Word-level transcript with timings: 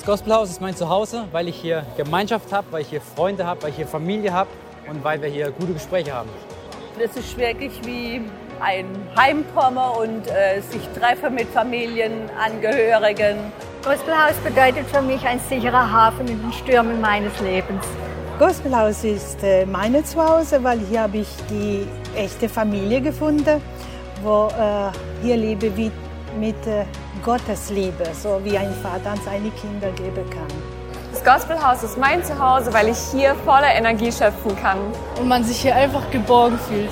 Das 0.00 0.06
Gospelhaus 0.06 0.48
ist 0.48 0.62
mein 0.62 0.74
Zuhause, 0.74 1.26
weil 1.30 1.48
ich 1.48 1.56
hier 1.56 1.84
Gemeinschaft 1.94 2.50
habe, 2.54 2.66
weil 2.70 2.80
ich 2.80 2.88
hier 2.88 3.02
Freunde 3.02 3.44
habe, 3.44 3.62
weil 3.62 3.68
ich 3.68 3.76
hier 3.76 3.86
Familie 3.86 4.32
habe 4.32 4.48
und 4.88 5.04
weil 5.04 5.20
wir 5.20 5.28
hier 5.28 5.50
gute 5.50 5.74
Gespräche 5.74 6.14
haben. 6.14 6.30
Das 6.98 7.14
ist 7.18 7.36
wirklich 7.36 7.72
wie 7.84 8.22
ein 8.60 8.86
Heimkommen 9.14 9.84
und 10.00 10.26
äh, 10.28 10.62
sich 10.62 10.80
treffen 10.98 11.34
mit 11.34 11.48
Familienangehörigen. 11.48 13.52
Gospelhaus 13.84 14.32
bedeutet 14.42 14.86
für 14.86 15.02
mich 15.02 15.22
ein 15.26 15.38
sicherer 15.38 15.92
Hafen 15.92 16.26
in 16.28 16.40
den 16.40 16.52
Stürmen 16.54 16.98
meines 17.02 17.38
Lebens. 17.40 17.84
Gospelhaus 18.38 19.04
ist 19.04 19.42
äh, 19.42 19.66
meine 19.66 20.02
Zuhause, 20.02 20.64
weil 20.64 20.78
hier 20.78 21.02
habe 21.02 21.18
ich 21.18 21.28
die 21.50 21.86
echte 22.16 22.48
Familie 22.48 23.02
gefunden, 23.02 23.60
wo 24.22 24.46
äh, 24.46 25.22
hier 25.22 25.36
lebe 25.36 25.76
wie 25.76 25.92
mit 26.38 26.66
äh, 26.66 26.84
Gottes 27.22 27.70
Liebe, 27.70 28.04
so 28.14 28.40
wie 28.42 28.56
ein 28.56 28.72
Vater 28.82 29.10
an 29.10 29.20
seine 29.24 29.50
Kinder 29.50 29.90
geben 29.92 30.28
kann. 30.30 30.48
Das 31.12 31.22
Gospelhaus 31.24 31.82
ist 31.82 31.98
mein 31.98 32.24
Zuhause, 32.24 32.72
weil 32.72 32.88
ich 32.88 32.98
hier 33.12 33.34
voller 33.44 33.74
Energie 33.74 34.10
schöpfen 34.10 34.56
kann. 34.62 34.78
Und 35.18 35.28
man 35.28 35.44
sich 35.44 35.60
hier 35.60 35.74
einfach 35.74 36.10
geborgen 36.10 36.58
fühlt. 36.58 36.90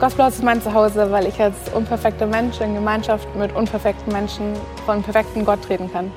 Gospelhaus 0.00 0.34
ist 0.34 0.42
mein 0.42 0.60
Zuhause, 0.60 1.12
weil 1.12 1.26
ich 1.26 1.40
als 1.40 1.54
unperfekter 1.74 2.26
Mensch 2.26 2.60
in 2.60 2.74
Gemeinschaft 2.74 3.28
mit 3.36 3.54
unperfekten 3.54 4.12
Menschen 4.12 4.54
von 4.86 5.02
perfekten 5.02 5.44
Gott 5.44 5.60
reden 5.68 5.92
kann. 5.92 6.10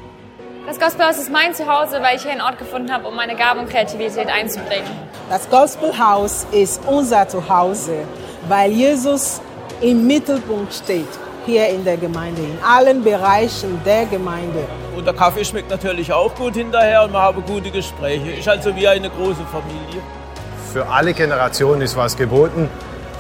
Das 0.66 0.80
Gospelhaus 0.80 1.18
ist 1.18 1.32
mein 1.32 1.54
Zuhause, 1.54 2.02
weil 2.02 2.16
ich 2.16 2.24
hier 2.24 2.32
einen 2.32 2.42
Ort 2.42 2.58
gefunden 2.58 2.92
habe, 2.92 3.08
um 3.08 3.16
meine 3.16 3.36
Gaben 3.36 3.60
und 3.60 3.70
Kreativität 3.70 4.30
einzubringen. 4.30 4.90
Das 5.30 5.50
Gospelhaus 5.50 6.48
ist 6.52 6.82
unser 6.88 7.28
Zuhause, 7.28 7.98
weil 8.48 8.72
Jesus 8.72 9.42
im 9.82 10.08
Mittelpunkt 10.08 10.74
steht 10.74 11.08
hier 11.46 11.68
in 11.70 11.84
der 11.84 11.98
Gemeinde, 11.98 12.42
in 12.42 12.58
allen 12.64 13.04
Bereichen 13.04 13.82
der 13.86 14.06
Gemeinde. 14.06 14.66
Und 14.96 15.06
der 15.06 15.14
Kaffee 15.14 15.44
schmeckt 15.44 15.70
natürlich 15.70 16.12
auch 16.12 16.34
gut 16.36 16.54
hinterher 16.56 17.04
und 17.04 17.12
wir 17.12 17.22
haben 17.22 17.44
gute 17.46 17.72
Gespräche. 17.72 18.32
Ist 18.32 18.48
also 18.48 18.76
wie 18.76 18.88
eine 18.88 19.10
große 19.10 19.44
Familie. 19.52 20.02
Für 20.72 20.88
alle 20.88 21.14
Generationen 21.14 21.82
ist 21.82 21.96
was 21.96 22.16
geboten. 22.16 22.70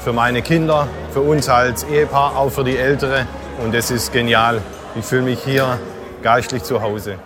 Für 0.03 0.13
meine 0.13 0.41
Kinder, 0.41 0.87
für 1.11 1.21
uns 1.21 1.47
als 1.49 1.83
Ehepaar, 1.83 2.37
auch 2.37 2.49
für 2.49 2.63
die 2.63 2.77
Ältere. 2.77 3.25
Und 3.63 3.73
es 3.73 3.91
ist 3.91 4.11
genial. 4.11 4.61
Ich 4.95 5.05
fühle 5.05 5.23
mich 5.23 5.39
hier 5.43 5.79
geistlich 6.21 6.63
zu 6.63 6.81
Hause. 6.81 7.17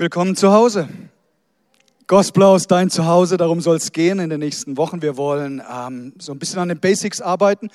Willkommen 0.00 0.34
zu 0.34 0.50
Hause. 0.50 0.88
Gospelhaus, 2.06 2.66
dein 2.66 2.88
Zuhause, 2.88 3.36
darum 3.36 3.60
soll 3.60 3.76
es 3.76 3.92
gehen 3.92 4.18
in 4.18 4.30
den 4.30 4.40
nächsten 4.40 4.78
Wochen. 4.78 5.02
Wir 5.02 5.18
wollen 5.18 5.60
ähm, 5.70 6.14
so 6.18 6.32
ein 6.32 6.38
bisschen 6.38 6.58
an 6.58 6.70
den 6.70 6.80
Basics 6.80 7.20
arbeiten. 7.20 7.68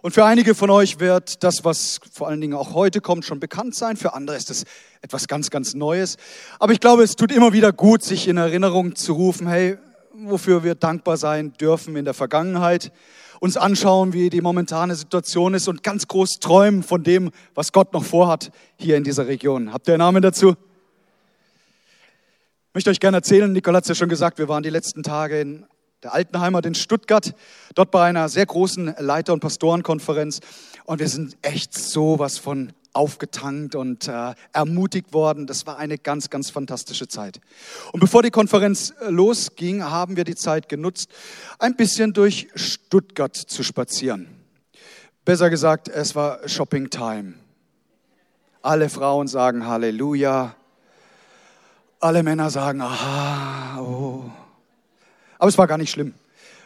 Und 0.00 0.14
für 0.14 0.24
einige 0.24 0.54
von 0.54 0.70
euch 0.70 1.00
wird 1.00 1.42
das, 1.42 1.64
was 1.64 1.98
vor 2.12 2.28
allen 2.28 2.40
Dingen 2.40 2.54
auch 2.54 2.74
heute 2.74 3.00
kommt, 3.00 3.24
schon 3.24 3.40
bekannt 3.40 3.74
sein. 3.74 3.96
Für 3.96 4.14
andere 4.14 4.36
ist 4.36 4.48
es 4.48 4.62
etwas 5.00 5.26
ganz, 5.26 5.50
ganz 5.50 5.74
Neues. 5.74 6.18
Aber 6.60 6.72
ich 6.72 6.78
glaube, 6.78 7.02
es 7.02 7.16
tut 7.16 7.32
immer 7.32 7.52
wieder 7.52 7.72
gut, 7.72 8.04
sich 8.04 8.28
in 8.28 8.36
Erinnerung 8.36 8.94
zu 8.94 9.14
rufen, 9.14 9.48
hey, 9.48 9.76
wofür 10.14 10.62
wir 10.62 10.76
dankbar 10.76 11.16
sein 11.16 11.52
dürfen 11.54 11.96
in 11.96 12.04
der 12.04 12.14
Vergangenheit, 12.14 12.92
uns 13.40 13.56
anschauen, 13.56 14.12
wie 14.12 14.30
die 14.30 14.40
momentane 14.40 14.94
Situation 14.94 15.52
ist 15.52 15.66
und 15.66 15.82
ganz 15.82 16.06
groß 16.06 16.38
träumen 16.38 16.84
von 16.84 17.02
dem, 17.02 17.32
was 17.56 17.72
Gott 17.72 17.92
noch 17.92 18.04
vorhat 18.04 18.52
hier 18.76 18.96
in 18.96 19.02
dieser 19.02 19.26
Region. 19.26 19.72
Habt 19.72 19.88
ihr 19.88 19.94
einen 19.94 19.98
Namen 19.98 20.22
dazu? 20.22 20.54
Ich 22.72 22.74
möchte 22.74 22.88
euch 22.88 23.00
gerne 23.00 23.18
erzählen, 23.18 23.52
Nicole 23.52 23.76
hat 23.76 23.84
es 23.84 23.88
ja 23.88 23.94
schon 23.94 24.08
gesagt, 24.08 24.38
wir 24.38 24.48
waren 24.48 24.62
die 24.62 24.70
letzten 24.70 25.02
Tage 25.02 25.38
in 25.38 25.66
der 26.02 26.14
alten 26.14 26.40
Heimat 26.40 26.64
in 26.64 26.74
Stuttgart, 26.74 27.34
dort 27.74 27.90
bei 27.90 28.02
einer 28.02 28.30
sehr 28.30 28.46
großen 28.46 28.94
Leiter- 28.98 29.34
und 29.34 29.40
Pastorenkonferenz. 29.40 30.40
Und 30.86 30.98
wir 30.98 31.08
sind 31.08 31.36
echt 31.42 31.74
so 31.74 32.18
was 32.18 32.38
von 32.38 32.72
aufgetankt 32.94 33.74
und 33.74 34.08
äh, 34.08 34.32
ermutigt 34.54 35.12
worden. 35.12 35.46
Das 35.46 35.66
war 35.66 35.76
eine 35.76 35.98
ganz, 35.98 36.30
ganz 36.30 36.48
fantastische 36.48 37.08
Zeit. 37.08 37.42
Und 37.92 38.00
bevor 38.00 38.22
die 38.22 38.30
Konferenz 38.30 38.94
äh, 39.02 39.10
losging, 39.10 39.84
haben 39.84 40.16
wir 40.16 40.24
die 40.24 40.34
Zeit 40.34 40.70
genutzt, 40.70 41.10
ein 41.58 41.76
bisschen 41.76 42.14
durch 42.14 42.48
Stuttgart 42.54 43.36
zu 43.36 43.62
spazieren. 43.64 44.28
Besser 45.26 45.50
gesagt, 45.50 45.88
es 45.88 46.14
war 46.14 46.48
Shopping 46.48 46.88
Time. 46.88 47.34
Alle 48.62 48.88
Frauen 48.88 49.28
sagen 49.28 49.66
Halleluja, 49.66 50.56
alle 52.02 52.22
Männer 52.22 52.50
sagen, 52.50 52.80
aha, 52.80 53.80
oh. 53.80 54.30
Aber 55.38 55.48
es 55.48 55.58
war 55.58 55.66
gar 55.66 55.78
nicht 55.78 55.90
schlimm. 55.90 56.14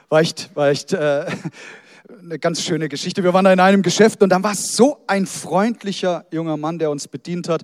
War 0.08 0.20
echt, 0.20 0.54
war 0.54 0.68
echt 0.68 0.92
äh, 0.92 1.26
eine 2.22 2.38
ganz 2.38 2.62
schöne 2.62 2.88
Geschichte. 2.88 3.22
Wir 3.22 3.34
waren 3.34 3.44
da 3.44 3.52
in 3.52 3.60
einem 3.60 3.82
Geschäft 3.82 4.22
und 4.22 4.30
dann 4.30 4.42
war 4.42 4.54
so 4.54 5.02
ein 5.06 5.26
freundlicher 5.26 6.24
junger 6.30 6.56
Mann, 6.56 6.78
der 6.78 6.90
uns 6.90 7.08
bedient 7.08 7.48
hat. 7.48 7.62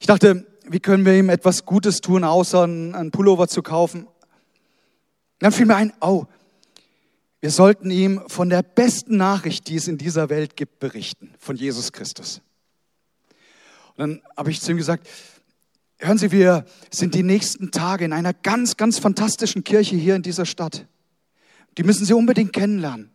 Ich 0.00 0.06
dachte, 0.06 0.46
wie 0.68 0.80
können 0.80 1.04
wir 1.04 1.14
ihm 1.14 1.30
etwas 1.30 1.64
Gutes 1.64 2.00
tun, 2.00 2.24
außer 2.24 2.64
einen 2.64 3.10
Pullover 3.10 3.48
zu 3.48 3.62
kaufen? 3.62 4.06
Dann 5.38 5.52
fiel 5.52 5.66
mir 5.66 5.76
ein, 5.76 5.92
oh, 6.00 6.26
wir 7.40 7.50
sollten 7.50 7.90
ihm 7.90 8.22
von 8.26 8.50
der 8.50 8.62
besten 8.62 9.16
Nachricht, 9.16 9.68
die 9.68 9.76
es 9.76 9.86
in 9.88 9.96
dieser 9.96 10.28
Welt 10.28 10.56
gibt, 10.56 10.80
berichten, 10.80 11.32
von 11.38 11.56
Jesus 11.56 11.92
Christus. 11.92 12.42
Und 13.96 13.98
dann 13.98 14.22
habe 14.36 14.50
ich 14.50 14.60
zu 14.60 14.72
ihm 14.72 14.76
gesagt, 14.76 15.08
Hören 16.00 16.16
Sie, 16.16 16.30
wir 16.30 16.64
sind 16.90 17.14
die 17.14 17.24
nächsten 17.24 17.72
Tage 17.72 18.04
in 18.04 18.12
einer 18.12 18.32
ganz, 18.32 18.76
ganz 18.76 19.00
fantastischen 19.00 19.64
Kirche 19.64 19.96
hier 19.96 20.14
in 20.14 20.22
dieser 20.22 20.46
Stadt. 20.46 20.86
Die 21.76 21.82
müssen 21.82 22.06
Sie 22.06 22.12
unbedingt 22.12 22.52
kennenlernen. 22.52 23.06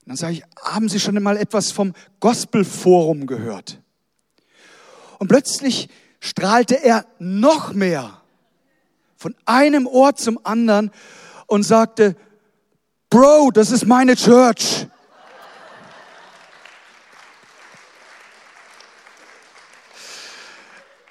Und 0.00 0.08
dann 0.08 0.16
sage 0.16 0.32
ich, 0.32 0.44
haben 0.62 0.88
Sie 0.88 0.98
schon 0.98 1.14
einmal 1.14 1.36
etwas 1.36 1.70
vom 1.70 1.92
Gospelforum 2.20 3.26
gehört? 3.26 3.82
Und 5.18 5.28
plötzlich 5.28 5.90
strahlte 6.20 6.82
er 6.82 7.04
noch 7.18 7.74
mehr 7.74 8.22
von 9.16 9.34
einem 9.44 9.86
Ort 9.86 10.20
zum 10.20 10.40
anderen 10.44 10.90
und 11.46 11.64
sagte, 11.64 12.16
Bro, 13.10 13.50
das 13.50 13.70
ist 13.70 13.86
meine 13.86 14.16
Church. 14.16 14.86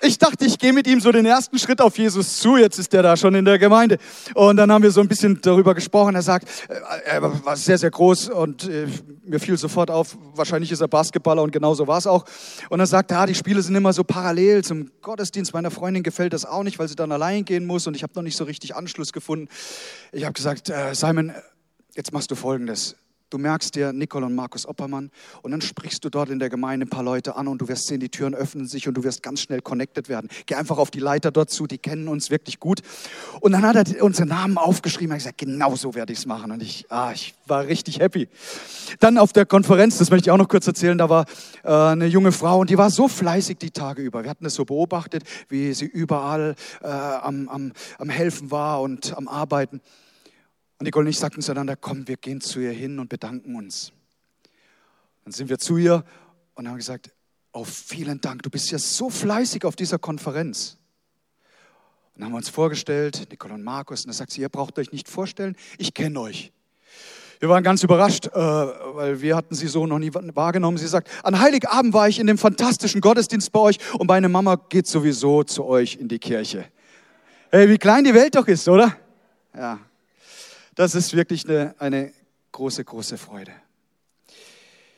Ich 0.03 0.17
dachte, 0.17 0.45
ich 0.45 0.57
gehe 0.57 0.73
mit 0.73 0.87
ihm 0.87 0.99
so 0.99 1.11
den 1.11 1.27
ersten 1.27 1.59
Schritt 1.59 1.79
auf 1.79 1.95
Jesus 1.97 2.37
zu. 2.37 2.57
Jetzt 2.57 2.79
ist 2.79 2.91
er 2.93 3.03
da 3.03 3.15
schon 3.15 3.35
in 3.35 3.45
der 3.45 3.59
Gemeinde. 3.59 3.99
Und 4.33 4.57
dann 4.57 4.71
haben 4.71 4.81
wir 4.81 4.89
so 4.89 4.99
ein 4.99 5.07
bisschen 5.07 5.39
darüber 5.41 5.75
gesprochen. 5.75 6.15
Er 6.15 6.23
sagt, 6.23 6.47
äh, 6.69 6.79
er 7.05 7.45
war 7.45 7.55
sehr, 7.55 7.77
sehr 7.77 7.91
groß 7.91 8.29
und 8.29 8.67
äh, 8.67 8.87
mir 9.23 9.39
fiel 9.39 9.57
sofort 9.57 9.91
auf, 9.91 10.17
wahrscheinlich 10.33 10.71
ist 10.71 10.81
er 10.81 10.87
Basketballer 10.87 11.43
und 11.43 11.51
genauso 11.51 11.85
war 11.85 11.99
es 11.99 12.07
auch. 12.07 12.25
Und 12.69 12.79
er 12.79 12.87
sagt, 12.87 13.11
ja, 13.11 13.27
die 13.27 13.35
Spiele 13.35 13.61
sind 13.61 13.75
immer 13.75 13.93
so 13.93 14.03
parallel 14.03 14.63
zum 14.63 14.89
Gottesdienst. 15.01 15.53
Meiner 15.53 15.69
Freundin 15.69 16.01
gefällt 16.01 16.33
das 16.33 16.45
auch 16.45 16.63
nicht, 16.63 16.79
weil 16.79 16.87
sie 16.87 16.95
dann 16.95 17.11
allein 17.11 17.45
gehen 17.45 17.67
muss 17.67 17.85
und 17.85 17.95
ich 17.95 18.01
habe 18.01 18.13
noch 18.15 18.23
nicht 18.23 18.37
so 18.37 18.45
richtig 18.45 18.75
Anschluss 18.75 19.13
gefunden. 19.13 19.49
Ich 20.11 20.23
habe 20.23 20.33
gesagt, 20.33 20.69
äh, 20.69 20.95
Simon, 20.95 21.31
jetzt 21.95 22.11
machst 22.11 22.31
du 22.31 22.35
Folgendes. 22.35 22.95
Du 23.31 23.37
merkst 23.37 23.75
dir 23.75 23.93
Nicole 23.93 24.25
und 24.25 24.35
Markus 24.35 24.67
Oppermann 24.67 25.09
und 25.41 25.51
dann 25.51 25.61
sprichst 25.61 26.03
du 26.03 26.09
dort 26.09 26.29
in 26.29 26.39
der 26.39 26.49
Gemeinde 26.49 26.85
ein 26.85 26.89
paar 26.89 27.01
Leute 27.01 27.37
an 27.37 27.47
und 27.47 27.61
du 27.61 27.69
wirst 27.69 27.87
sehen, 27.87 28.01
die 28.01 28.09
Türen 28.09 28.35
öffnen 28.35 28.67
sich 28.67 28.89
und 28.89 28.93
du 28.95 29.05
wirst 29.05 29.23
ganz 29.23 29.39
schnell 29.39 29.61
connected 29.61 30.09
werden. 30.09 30.29
Geh 30.47 30.55
einfach 30.55 30.77
auf 30.77 30.91
die 30.91 30.99
Leiter 30.99 31.31
dort 31.31 31.49
zu, 31.49 31.65
die 31.65 31.77
kennen 31.77 32.09
uns 32.09 32.29
wirklich 32.29 32.59
gut. 32.59 32.81
Und 33.39 33.53
dann 33.53 33.61
hat 33.63 33.77
er 33.77 34.03
unsere 34.03 34.27
Namen 34.27 34.57
aufgeschrieben. 34.57 35.13
Hat 35.13 35.19
gesagt, 35.19 35.37
genau 35.37 35.77
so 35.77 35.95
werde 35.95 36.11
ich 36.11 36.19
es 36.19 36.25
machen. 36.25 36.51
Und 36.51 36.61
ich, 36.61 36.87
ah, 36.89 37.13
ich 37.13 37.33
war 37.47 37.67
richtig 37.67 37.99
happy. 37.99 38.27
Dann 38.99 39.17
auf 39.17 39.31
der 39.31 39.45
Konferenz, 39.45 39.97
das 39.97 40.11
möchte 40.11 40.27
ich 40.27 40.31
auch 40.31 40.37
noch 40.37 40.49
kurz 40.49 40.67
erzählen, 40.67 40.97
da 40.97 41.07
war 41.07 41.25
äh, 41.63 41.71
eine 41.71 42.07
junge 42.07 42.33
Frau 42.33 42.59
und 42.59 42.69
die 42.69 42.77
war 42.77 42.89
so 42.89 43.07
fleißig 43.07 43.59
die 43.59 43.71
Tage 43.71 44.01
über. 44.01 44.23
Wir 44.23 44.29
hatten 44.29 44.45
es 44.45 44.55
so 44.55 44.65
beobachtet, 44.65 45.23
wie 45.47 45.71
sie 45.73 45.85
überall 45.85 46.55
äh, 46.83 46.87
am, 46.87 47.47
am, 47.47 47.71
am 47.97 48.09
Helfen 48.09 48.51
war 48.51 48.81
und 48.81 49.15
am 49.17 49.29
Arbeiten. 49.29 49.79
Und 50.81 50.85
Nicole 50.85 51.05
und 51.05 51.11
ich 51.11 51.19
sagten 51.19 51.43
zueinander, 51.43 51.75
komm, 51.75 52.07
wir 52.07 52.17
gehen 52.17 52.41
zu 52.41 52.59
ihr 52.59 52.71
hin 52.71 52.97
und 52.97 53.07
bedanken 53.07 53.55
uns. 53.55 53.91
Dann 55.23 55.31
sind 55.31 55.47
wir 55.47 55.59
zu 55.59 55.77
ihr 55.77 56.03
und 56.55 56.67
haben 56.67 56.77
gesagt, 56.77 57.11
oh, 57.53 57.65
vielen 57.65 58.19
Dank, 58.19 58.41
du 58.41 58.49
bist 58.49 58.71
ja 58.71 58.79
so 58.79 59.11
fleißig 59.11 59.63
auf 59.63 59.75
dieser 59.75 59.99
Konferenz. 59.99 60.79
Und 62.15 62.21
dann 62.21 62.25
haben 62.25 62.31
wir 62.31 62.37
uns 62.37 62.49
vorgestellt, 62.49 63.27
Nicole 63.29 63.53
und 63.53 63.63
Markus, 63.63 64.05
und 64.05 64.07
da 64.07 64.13
sagt 64.13 64.31
sie, 64.31 64.41
ihr 64.41 64.49
braucht 64.49 64.79
euch 64.79 64.91
nicht 64.91 65.07
vorstellen, 65.07 65.55
ich 65.77 65.93
kenne 65.93 66.19
euch. 66.19 66.51
Wir 67.39 67.47
waren 67.47 67.63
ganz 67.63 67.83
überrascht, 67.83 68.25
äh, 68.25 68.31
weil 68.33 69.21
wir 69.21 69.35
hatten 69.35 69.53
sie 69.53 69.67
so 69.67 69.85
noch 69.85 69.99
nie 69.99 70.11
wahrgenommen. 70.11 70.79
Sie 70.79 70.87
sagt, 70.87 71.11
an 71.23 71.39
Heiligabend 71.39 71.93
war 71.93 72.09
ich 72.09 72.17
in 72.17 72.25
dem 72.25 72.39
fantastischen 72.39 73.01
Gottesdienst 73.01 73.51
bei 73.51 73.59
euch 73.59 73.77
und 73.99 74.07
meine 74.07 74.29
Mama 74.29 74.55
geht 74.55 74.87
sowieso 74.87 75.43
zu 75.43 75.63
euch 75.63 75.97
in 75.97 76.07
die 76.07 76.17
Kirche. 76.17 76.65
Hey, 77.51 77.69
wie 77.69 77.77
klein 77.77 78.03
die 78.03 78.15
Welt 78.15 78.33
doch 78.33 78.47
ist, 78.47 78.67
oder? 78.67 78.97
Ja, 79.55 79.79
das 80.81 80.95
ist 80.95 81.15
wirklich 81.15 81.47
eine, 81.47 81.75
eine 81.77 82.11
große, 82.53 82.83
große 82.83 83.19
Freude. 83.19 83.51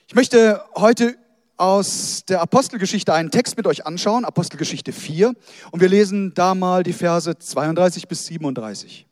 Ich 0.08 0.16
möchte 0.16 0.64
heute 0.76 1.18
aus 1.58 2.24
der 2.26 2.40
Apostelgeschichte 2.40 3.14
einen 3.14 3.32
Text 3.32 3.58
mit 3.58 3.68
euch 3.68 3.86
anschauen, 3.86 4.24
Apostelgeschichte 4.24 4.94
4, 4.94 5.34
und 5.72 5.82
wir 5.82 5.90
lesen 5.90 6.34
da 6.36 6.56
mal 6.56 6.84
die 6.84 6.94
Verse 6.94 7.38
32 7.38 8.08
bis 8.08 8.28
37. 8.28 9.06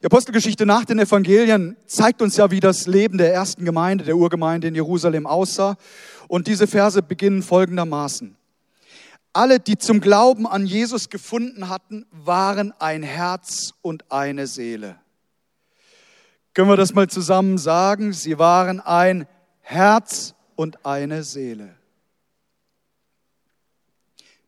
Die 0.00 0.06
Apostelgeschichte 0.06 0.64
nach 0.64 0.84
den 0.84 1.00
Evangelien 1.00 1.76
zeigt 1.86 2.22
uns 2.22 2.36
ja, 2.36 2.52
wie 2.52 2.60
das 2.60 2.86
Leben 2.86 3.18
der 3.18 3.34
ersten 3.34 3.64
Gemeinde, 3.64 4.04
der 4.04 4.16
Urgemeinde 4.16 4.68
in 4.68 4.76
Jerusalem 4.76 5.26
aussah. 5.26 5.76
Und 6.28 6.46
diese 6.46 6.68
Verse 6.68 7.02
beginnen 7.02 7.42
folgendermaßen. 7.42 8.36
Alle, 9.32 9.58
die 9.58 9.76
zum 9.76 10.00
Glauben 10.00 10.46
an 10.46 10.66
Jesus 10.66 11.08
gefunden 11.08 11.68
hatten, 11.68 12.06
waren 12.12 12.72
ein 12.78 13.02
Herz 13.02 13.72
und 13.82 14.04
eine 14.12 14.46
Seele. 14.46 15.00
Können 16.56 16.70
wir 16.70 16.76
das 16.78 16.94
mal 16.94 17.06
zusammen 17.06 17.58
sagen? 17.58 18.14
Sie 18.14 18.38
waren 18.38 18.80
ein 18.80 19.28
Herz 19.60 20.34
und 20.54 20.86
eine 20.86 21.22
Seele. 21.22 21.76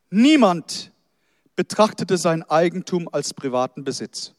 Niemand 0.09 0.91
betrachtete 1.55 2.17
sein 2.17 2.43
Eigentum 2.45 3.11
als 3.13 3.35
privaten 3.35 3.85
Besitz. 3.85 4.33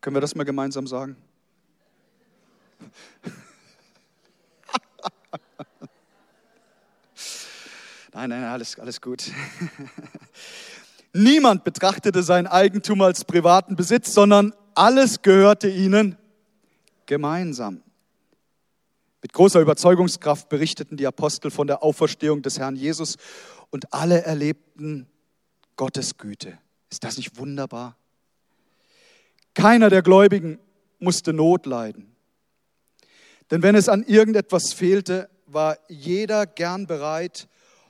Können 0.00 0.14
wir 0.14 0.20
das 0.20 0.36
mal 0.36 0.44
gemeinsam 0.44 0.86
sagen? 0.86 1.16
Nein, 8.12 8.30
nein, 8.30 8.44
alles, 8.44 8.78
alles 8.78 9.00
gut. 9.00 9.24
Niemand 11.12 11.64
betrachtete 11.64 12.22
sein 12.22 12.46
Eigentum 12.46 13.02
als 13.02 13.24
privaten 13.24 13.74
Besitz, 13.74 14.14
sondern 14.14 14.54
alles 14.76 15.22
gehörte 15.22 15.68
ihnen 15.68 16.16
gemeinsam. 17.10 17.82
Mit 19.20 19.32
großer 19.32 19.60
Überzeugungskraft 19.60 20.48
berichteten 20.48 20.96
die 20.96 21.08
Apostel 21.08 21.50
von 21.50 21.66
der 21.66 21.82
Auferstehung 21.82 22.40
des 22.40 22.60
Herrn 22.60 22.76
Jesus 22.76 23.16
und 23.70 23.92
alle 23.92 24.22
erlebten 24.22 25.08
Gottes 25.74 26.18
Güte. 26.18 26.56
Ist 26.88 27.02
das 27.02 27.16
nicht 27.16 27.36
wunderbar? 27.36 27.96
Keiner 29.54 29.90
der 29.90 30.02
Gläubigen 30.02 30.60
musste 31.00 31.32
Not 31.32 31.66
leiden. 31.66 32.14
Denn 33.50 33.64
wenn 33.64 33.74
es 33.74 33.88
an 33.88 34.04
irgendetwas 34.04 34.72
fehlte, 34.72 35.28
war 35.46 35.78
jeder 35.88 36.46
gern 36.46 36.86
bereit, 36.86 37.48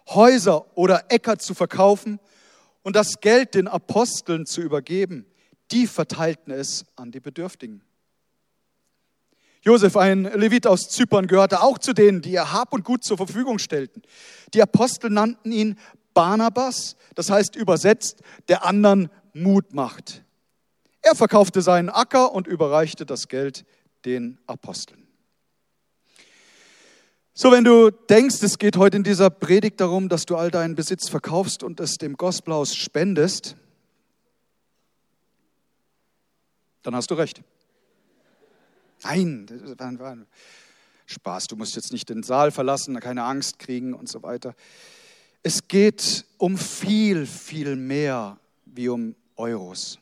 Häuser 0.08 0.78
oder 0.78 1.04
Äcker 1.10 1.38
zu 1.38 1.52
verkaufen 1.52 2.20
und 2.82 2.96
das 2.96 3.20
Geld 3.20 3.54
den 3.54 3.68
Aposteln 3.68 4.46
zu 4.46 4.62
übergeben. 4.62 5.26
Die 5.72 5.86
verteilten 5.86 6.52
es 6.52 6.86
an 6.96 7.10
die 7.12 7.20
Bedürftigen. 7.20 7.82
Josef, 9.62 9.96
ein 9.96 10.24
Levit 10.24 10.66
aus 10.66 10.88
Zypern, 10.88 11.26
gehörte 11.26 11.62
auch 11.62 11.78
zu 11.78 11.92
denen, 11.92 12.22
die 12.22 12.32
ihr 12.32 12.52
Hab 12.52 12.72
und 12.72 12.84
Gut 12.84 13.04
zur 13.04 13.18
Verfügung 13.18 13.58
stellten. 13.58 14.02
Die 14.54 14.62
Apostel 14.62 15.10
nannten 15.10 15.52
ihn 15.52 15.78
Barnabas, 16.14 16.96
das 17.14 17.30
heißt 17.30 17.56
übersetzt, 17.56 18.22
der 18.48 18.64
anderen 18.64 19.10
Mut 19.34 19.74
macht. 19.74 20.24
Er 21.02 21.14
verkaufte 21.14 21.62
seinen 21.62 21.88
Acker 21.88 22.32
und 22.32 22.46
überreichte 22.46 23.06
das 23.06 23.28
Geld 23.28 23.64
den 24.04 24.38
Aposteln. 24.46 25.06
So, 27.32 27.52
wenn 27.52 27.64
du 27.64 27.90
denkst, 27.90 28.42
es 28.42 28.58
geht 28.58 28.76
heute 28.76 28.96
in 28.96 29.02
dieser 29.02 29.30
Predigt 29.30 29.80
darum, 29.80 30.08
dass 30.08 30.26
du 30.26 30.36
all 30.36 30.50
deinen 30.50 30.74
Besitz 30.74 31.08
verkaufst 31.08 31.62
und 31.62 31.80
es 31.80 31.96
dem 31.96 32.16
Gospelhaus 32.16 32.74
spendest, 32.74 33.56
dann 36.82 36.94
hast 36.94 37.10
du 37.10 37.14
recht. 37.14 37.42
Nein, 39.02 39.46
das 39.46 39.78
war, 39.78 39.98
war 39.98 40.16
Spaß, 41.06 41.48
du 41.48 41.56
musst 41.56 41.74
jetzt 41.76 41.92
nicht 41.92 42.08
den 42.08 42.22
Saal 42.22 42.50
verlassen, 42.50 42.98
keine 43.00 43.24
Angst 43.24 43.58
kriegen 43.58 43.94
und 43.94 44.08
so 44.08 44.22
weiter. 44.22 44.54
Es 45.42 45.66
geht 45.66 46.24
um 46.38 46.58
viel, 46.58 47.26
viel 47.26 47.76
mehr 47.76 48.38
wie 48.66 48.88
um 48.88 49.14
Euros. 49.36 49.98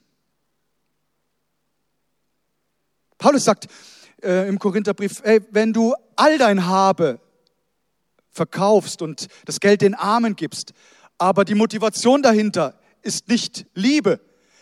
Paulus 3.16 3.44
sagt 3.44 3.68
äh, 4.22 4.48
im 4.48 4.58
Korintherbrief, 4.58 5.20
ey, 5.24 5.40
wenn 5.50 5.72
du 5.72 5.94
all 6.16 6.38
dein 6.38 6.66
Habe 6.66 7.20
verkaufst 8.30 9.02
und 9.02 9.28
das 9.44 9.60
Geld 9.60 9.80
den 9.80 9.94
Armen 9.94 10.36
gibst, 10.36 10.72
aber 11.18 11.44
die 11.44 11.54
Motivation 11.54 12.22
dahinter 12.22 12.78
ist 13.02 13.28
nicht 13.28 13.66
Liebe, 13.74 14.20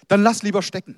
dann 0.09 0.23
lass 0.23 0.43
lieber 0.43 0.63
stecken. 0.63 0.97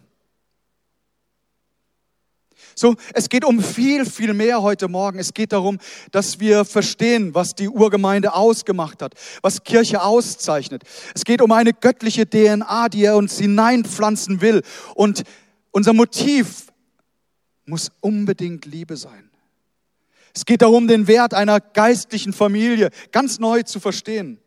So, 2.79 2.95
es 3.13 3.29
geht 3.29 3.45
um 3.45 3.61
viel, 3.61 4.07
viel 4.07 4.33
mehr 4.35 4.63
heute 4.63 4.87
Morgen. 4.87 5.19
Es 5.19 5.35
geht 5.35 5.53
darum, 5.53 5.79
dass 6.13 6.39
wir 6.39 6.65
verstehen, 6.65 7.35
was 7.35 7.57
die 7.57 7.69
Urgemeinde 7.69 8.35
ausgemacht 8.35 9.03
hat, 9.03 9.15
was 9.43 9.65
Kirche 9.65 10.01
auszeichnet. 10.01 10.85
Es 11.13 11.25
geht 11.25 11.43
um 11.43 11.51
eine 11.51 11.73
göttliche 11.73 12.31
DNA, 12.31 12.89
die 12.91 13.03
er 13.03 13.17
uns 13.17 13.37
hineinpflanzen 13.37 14.41
will. 14.43 14.63
Und 14.95 15.25
unser 15.73 15.93
Motiv 15.93 16.69
muss 17.67 17.91
unbedingt 17.99 18.65
Liebe 18.65 18.97
sein. 18.97 19.29
Es 20.33 20.45
geht 20.45 20.63
darum, 20.63 20.87
den 20.87 21.09
Wert 21.09 21.35
einer 21.35 21.59
geistlichen 21.59 22.33
Familie 22.33 22.91
ganz 23.11 23.41
neu 23.41 23.65
zu 23.65 23.81
verstehen. 23.81 24.39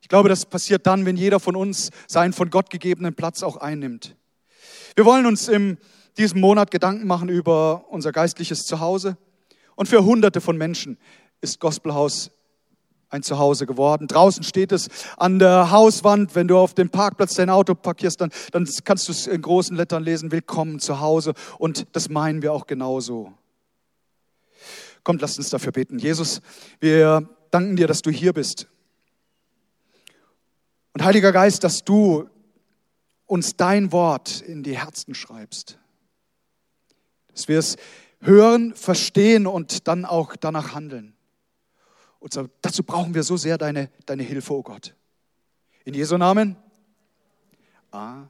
Ich 0.00 0.08
glaube, 0.08 0.30
das 0.30 0.46
passiert 0.46 0.86
dann, 0.86 1.04
wenn 1.04 1.18
jeder 1.18 1.40
von 1.40 1.56
uns 1.56 1.90
seinen 2.08 2.32
von 2.32 2.48
Gott 2.48 2.70
gegebenen 2.70 3.14
Platz 3.14 3.42
auch 3.42 3.58
einnimmt. 3.58 4.16
Wir 4.94 5.04
wollen 5.04 5.26
uns 5.26 5.48
im 5.48 5.76
diesem 6.18 6.40
Monat 6.40 6.70
Gedanken 6.70 7.06
machen 7.06 7.28
über 7.28 7.86
unser 7.90 8.12
geistliches 8.12 8.64
Zuhause. 8.64 9.16
Und 9.74 9.88
für 9.88 10.04
Hunderte 10.04 10.40
von 10.40 10.56
Menschen 10.56 10.98
ist 11.40 11.60
Gospelhaus 11.60 12.30
ein 13.08 13.22
Zuhause 13.22 13.66
geworden. 13.66 14.08
Draußen 14.08 14.42
steht 14.42 14.72
es 14.72 14.88
an 15.16 15.38
der 15.38 15.70
Hauswand. 15.70 16.34
Wenn 16.34 16.48
du 16.48 16.58
auf 16.58 16.74
dem 16.74 16.90
Parkplatz 16.90 17.34
dein 17.34 17.50
Auto 17.50 17.74
parkierst, 17.74 18.20
dann, 18.20 18.30
dann 18.52 18.68
kannst 18.84 19.08
du 19.08 19.12
es 19.12 19.26
in 19.26 19.42
großen 19.42 19.76
Lettern 19.76 20.02
lesen, 20.02 20.32
willkommen 20.32 20.80
zu 20.80 21.00
Hause. 21.00 21.34
Und 21.58 21.86
das 21.92 22.08
meinen 22.08 22.42
wir 22.42 22.52
auch 22.52 22.66
genauso. 22.66 23.32
Kommt, 25.04 25.20
lasst 25.20 25.38
uns 25.38 25.50
dafür 25.50 25.72
beten. 25.72 25.98
Jesus, 25.98 26.40
wir 26.80 27.28
danken 27.50 27.76
dir, 27.76 27.86
dass 27.86 28.02
du 28.02 28.10
hier 28.10 28.32
bist. 28.32 28.66
Und 30.94 31.04
Heiliger 31.04 31.30
Geist, 31.30 31.62
dass 31.62 31.84
du 31.84 32.28
uns 33.26 33.56
dein 33.56 33.92
Wort 33.92 34.40
in 34.40 34.62
die 34.62 34.76
Herzen 34.76 35.14
schreibst 35.14 35.78
dass 37.36 37.48
wir 37.48 37.58
es 37.58 37.76
hören, 38.20 38.74
verstehen 38.74 39.46
und 39.46 39.86
dann 39.86 40.06
auch 40.06 40.36
danach 40.36 40.74
handeln. 40.74 41.14
Und 42.18 42.32
so, 42.32 42.48
dazu 42.62 42.82
brauchen 42.82 43.14
wir 43.14 43.22
so 43.22 43.36
sehr 43.36 43.58
deine, 43.58 43.90
deine 44.06 44.22
Hilfe, 44.22 44.54
oh 44.54 44.62
Gott. 44.62 44.94
In 45.84 45.92
Jesu 45.92 46.16
Namen. 46.16 46.56
Amen. 47.90 48.28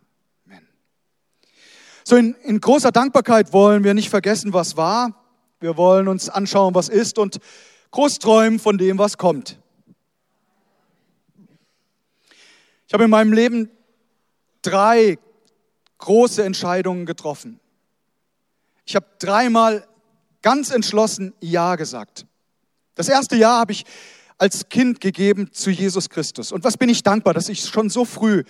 So, 2.05 2.17
in, 2.17 2.35
in 2.43 2.61
großer 2.61 2.91
Dankbarkeit 2.91 3.53
wollen 3.53 3.85
wir 3.85 3.95
nicht 3.95 4.11
vergessen, 4.11 4.53
was 4.53 4.77
war. 4.77 5.25
Wir 5.61 5.77
wollen 5.77 6.09
uns 6.09 6.29
anschauen, 6.29 6.75
was 6.75 6.89
ist 6.89 7.19
und 7.19 7.39
groß 7.93 8.19
träumen 8.19 8.59
von 8.59 8.79
dem, 8.79 8.99
was 8.99 9.17
kommt. 9.17 9.59
Ich 12.89 12.93
habe 12.93 13.05
in 13.05 13.11
meinem 13.11 13.33
Leben 13.33 13.71
drei 14.63 15.19
große 15.99 16.45
Entscheidungen 16.45 17.07
getroffen. 17.07 17.61
Ich 18.87 18.97
habe 18.97 19.07
dreimal 19.19 19.87
ganz 20.43 20.71
entschlossen 20.71 21.35
Ja 21.41 21.77
gesagt. 21.77 22.25
Das 22.95 23.09
erste 23.09 23.37
Ja 23.37 23.59
habe 23.59 23.73
ich 23.73 23.85
als 24.39 24.69
Kind 24.69 25.01
gegeben 25.01 25.51
zu 25.53 25.71
Jesus 25.71 26.09
Christus. 26.09 26.53
Und 26.53 26.65
was 26.65 26.77
bin 26.77 26.89
ich 26.89 27.03
dankbar, 27.03 27.35
dass 27.35 27.49
ich 27.49 27.61
schon 27.61 27.91
so 27.91 28.05
früh 28.05 28.45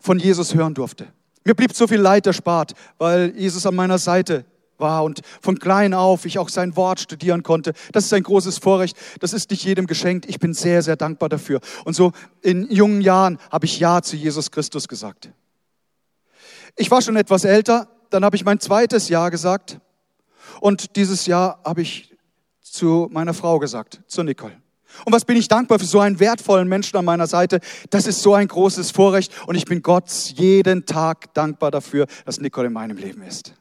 von 0.00 0.18
Jesus 0.18 0.54
hören 0.54 0.74
durfte. 0.74 1.06
Mir 1.44 1.54
blieb 1.54 1.74
so 1.74 1.86
viel 1.86 2.00
Leid 2.00 2.26
erspart, 2.26 2.72
weil 2.98 3.32
Jesus 3.36 3.66
an 3.66 3.74
meiner 3.74 3.98
Seite 3.98 4.44
war 4.78 5.04
und 5.04 5.20
von 5.40 5.58
klein 5.58 5.94
auf 5.94 6.24
ich 6.24 6.38
auch 6.38 6.48
sein 6.48 6.76
Wort 6.76 7.00
studieren 7.00 7.42
konnte. 7.42 7.72
Das 7.92 8.04
ist 8.04 8.12
ein 8.12 8.22
großes 8.22 8.58
Vorrecht. 8.58 8.96
Das 9.20 9.32
ist 9.32 9.50
nicht 9.50 9.64
jedem 9.64 9.86
geschenkt. 9.86 10.26
Ich 10.26 10.40
bin 10.40 10.54
sehr, 10.54 10.82
sehr 10.82 10.96
dankbar 10.96 11.28
dafür. 11.28 11.60
Und 11.84 11.94
so 11.94 12.12
in 12.40 12.70
jungen 12.70 13.00
Jahren 13.00 13.38
habe 13.50 13.66
ich 13.66 13.78
Ja 13.78 14.02
zu 14.02 14.16
Jesus 14.16 14.50
Christus 14.50 14.88
gesagt. 14.88 15.30
Ich 16.76 16.90
war 16.90 17.02
schon 17.02 17.16
etwas 17.16 17.44
älter, 17.44 17.88
dann 18.12 18.24
habe 18.24 18.36
ich 18.36 18.44
mein 18.44 18.60
zweites 18.60 19.08
Jahr 19.08 19.30
gesagt. 19.30 19.80
Und 20.60 20.96
dieses 20.96 21.26
Jahr 21.26 21.60
habe 21.64 21.82
ich 21.82 22.14
zu 22.60 23.08
meiner 23.10 23.34
Frau 23.34 23.58
gesagt, 23.58 24.00
zu 24.06 24.22
Nicole. 24.22 24.56
Und 25.04 25.12
was 25.12 25.24
bin 25.24 25.36
ich 25.36 25.48
dankbar 25.48 25.78
für 25.78 25.86
so 25.86 26.00
einen 26.00 26.20
wertvollen 26.20 26.68
Menschen 26.68 26.96
an 26.98 27.04
meiner 27.04 27.26
Seite? 27.26 27.60
Das 27.90 28.06
ist 28.06 28.22
so 28.22 28.34
ein 28.34 28.46
großes 28.46 28.90
Vorrecht 28.90 29.32
und 29.46 29.54
ich 29.54 29.64
bin 29.64 29.82
Gott 29.82 30.10
jeden 30.34 30.84
Tag 30.84 31.32
dankbar 31.32 31.70
dafür, 31.70 32.06
dass 32.26 32.40
Nicole 32.40 32.66
in 32.66 32.74
meinem 32.74 32.98
Leben 32.98 33.22
ist. 33.22 33.54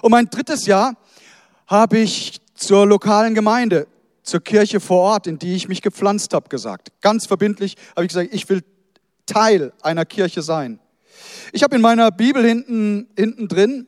Und 0.00 0.12
mein 0.12 0.30
drittes 0.30 0.66
Jahr 0.66 0.96
habe 1.66 1.98
ich 1.98 2.40
zur 2.54 2.86
lokalen 2.86 3.34
Gemeinde 3.34 3.88
zur 4.28 4.40
Kirche 4.40 4.80
vor 4.80 5.00
Ort, 5.00 5.26
in 5.26 5.38
die 5.38 5.54
ich 5.54 5.68
mich 5.68 5.82
gepflanzt 5.82 6.34
habe, 6.34 6.48
gesagt. 6.48 6.92
Ganz 7.00 7.26
verbindlich 7.26 7.76
habe 7.96 8.04
ich 8.04 8.08
gesagt, 8.08 8.32
ich 8.32 8.48
will 8.48 8.62
Teil 9.26 9.72
einer 9.82 10.04
Kirche 10.04 10.42
sein. 10.42 10.80
Ich 11.52 11.62
habe 11.62 11.76
in 11.76 11.82
meiner 11.82 12.10
Bibel 12.10 12.44
hinten, 12.44 13.08
hinten 13.16 13.48
drin 13.48 13.86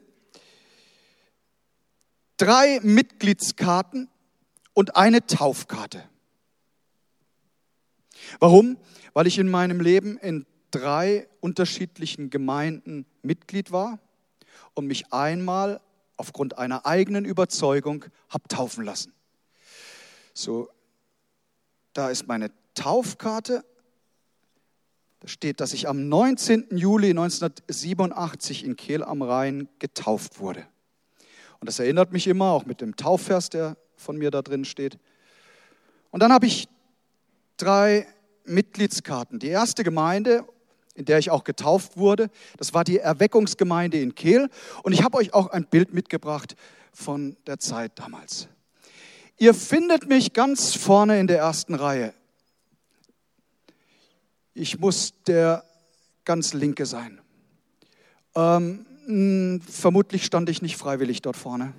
drei 2.36 2.80
Mitgliedskarten 2.82 4.08
und 4.72 4.96
eine 4.96 5.26
Taufkarte. 5.26 6.02
Warum? 8.38 8.78
Weil 9.12 9.26
ich 9.26 9.38
in 9.38 9.50
meinem 9.50 9.80
Leben 9.80 10.16
in 10.16 10.46
drei 10.70 11.28
unterschiedlichen 11.40 12.30
Gemeinden 12.30 13.04
Mitglied 13.22 13.72
war 13.72 13.98
und 14.74 14.86
mich 14.86 15.12
einmal 15.12 15.80
aufgrund 16.16 16.56
einer 16.56 16.86
eigenen 16.86 17.24
Überzeugung 17.24 18.06
habe 18.30 18.48
taufen 18.48 18.84
lassen. 18.84 19.12
So, 20.34 20.68
da 21.92 22.10
ist 22.10 22.26
meine 22.26 22.50
Taufkarte. 22.74 23.64
Da 25.20 25.28
steht, 25.28 25.60
dass 25.60 25.72
ich 25.72 25.88
am 25.88 26.08
19. 26.08 26.68
Juli 26.70 27.10
1987 27.10 28.64
in 28.64 28.76
Kehl 28.76 29.04
am 29.04 29.22
Rhein 29.22 29.68
getauft 29.78 30.40
wurde. 30.40 30.66
Und 31.60 31.68
das 31.68 31.78
erinnert 31.78 32.12
mich 32.12 32.26
immer, 32.26 32.52
auch 32.52 32.64
mit 32.64 32.80
dem 32.80 32.96
Taufvers, 32.96 33.50
der 33.50 33.76
von 33.96 34.16
mir 34.16 34.30
da 34.30 34.40
drin 34.40 34.64
steht. 34.64 34.98
Und 36.10 36.20
dann 36.22 36.32
habe 36.32 36.46
ich 36.46 36.68
drei 37.58 38.06
Mitgliedskarten. 38.44 39.38
Die 39.38 39.48
erste 39.48 39.84
Gemeinde, 39.84 40.44
in 40.94 41.04
der 41.04 41.18
ich 41.18 41.30
auch 41.30 41.44
getauft 41.44 41.98
wurde, 41.98 42.30
das 42.56 42.72
war 42.72 42.84
die 42.84 42.98
Erweckungsgemeinde 42.98 44.00
in 44.00 44.14
Kehl. 44.14 44.48
Und 44.82 44.92
ich 44.92 45.02
habe 45.02 45.18
euch 45.18 45.34
auch 45.34 45.48
ein 45.48 45.66
Bild 45.66 45.92
mitgebracht 45.92 46.56
von 46.92 47.36
der 47.46 47.58
Zeit 47.58 47.92
damals. 47.98 48.48
Ihr 49.40 49.54
findet 49.54 50.06
mich 50.06 50.34
ganz 50.34 50.74
vorne 50.74 51.18
in 51.18 51.26
der 51.26 51.38
ersten 51.38 51.74
Reihe. 51.74 52.12
Ich 54.52 54.78
muss 54.78 55.14
der 55.26 55.64
ganz 56.26 56.52
linke 56.52 56.84
sein. 56.84 57.22
Ähm, 58.34 59.60
vermutlich 59.66 60.26
stand 60.26 60.50
ich 60.50 60.60
nicht 60.60 60.76
freiwillig 60.76 61.22
dort 61.22 61.36
vorne 61.36 61.72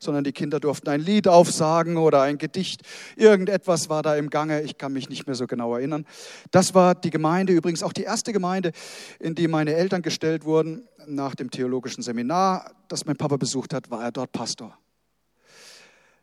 sondern 0.00 0.22
die 0.22 0.32
Kinder 0.32 0.60
durften 0.60 0.88
ein 0.90 1.00
Lied 1.00 1.26
aufsagen 1.26 1.96
oder 1.96 2.22
ein 2.22 2.38
Gedicht. 2.38 2.82
Irgendetwas 3.16 3.88
war 3.88 4.04
da 4.04 4.14
im 4.14 4.30
Gange, 4.30 4.62
ich 4.62 4.78
kann 4.78 4.92
mich 4.92 5.08
nicht 5.08 5.26
mehr 5.26 5.34
so 5.34 5.48
genau 5.48 5.74
erinnern. 5.74 6.06
Das 6.52 6.72
war 6.72 6.94
die 6.94 7.10
Gemeinde, 7.10 7.52
übrigens 7.52 7.82
auch 7.82 7.92
die 7.92 8.04
erste 8.04 8.32
Gemeinde, 8.32 8.70
in 9.18 9.34
die 9.34 9.48
meine 9.48 9.74
Eltern 9.74 10.02
gestellt 10.02 10.44
wurden. 10.44 10.86
Nach 11.08 11.34
dem 11.34 11.50
theologischen 11.50 12.04
Seminar, 12.04 12.70
das 12.86 13.06
mein 13.06 13.16
Papa 13.16 13.38
besucht 13.38 13.74
hat, 13.74 13.90
war 13.90 14.04
er 14.04 14.12
dort 14.12 14.30
Pastor. 14.30 14.78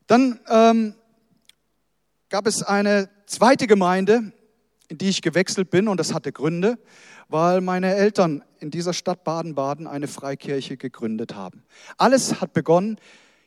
Dann 0.08 0.40
ähm, 0.50 0.96
gab 2.30 2.48
es 2.48 2.64
eine 2.64 3.10
zweite 3.26 3.68
Gemeinde, 3.68 4.32
in 4.88 4.98
die 4.98 5.10
ich 5.10 5.22
gewechselt 5.22 5.70
bin 5.70 5.88
und 5.88 6.00
das 6.00 6.14
hatte 6.14 6.32
Gründe, 6.32 6.78
weil 7.28 7.62
meine 7.62 7.96
Eltern 7.96 8.44
in 8.60 8.72
dieser 8.72 8.94
Stadt 8.94 9.24
Baden-Baden 9.24 9.88
eine 9.88 10.08
Freikirche 10.08 10.78
gegründet 10.78 11.36
haben. 11.36 11.64
Alles 11.98 12.40
hat 12.42 12.54
begonnen 12.54 13.00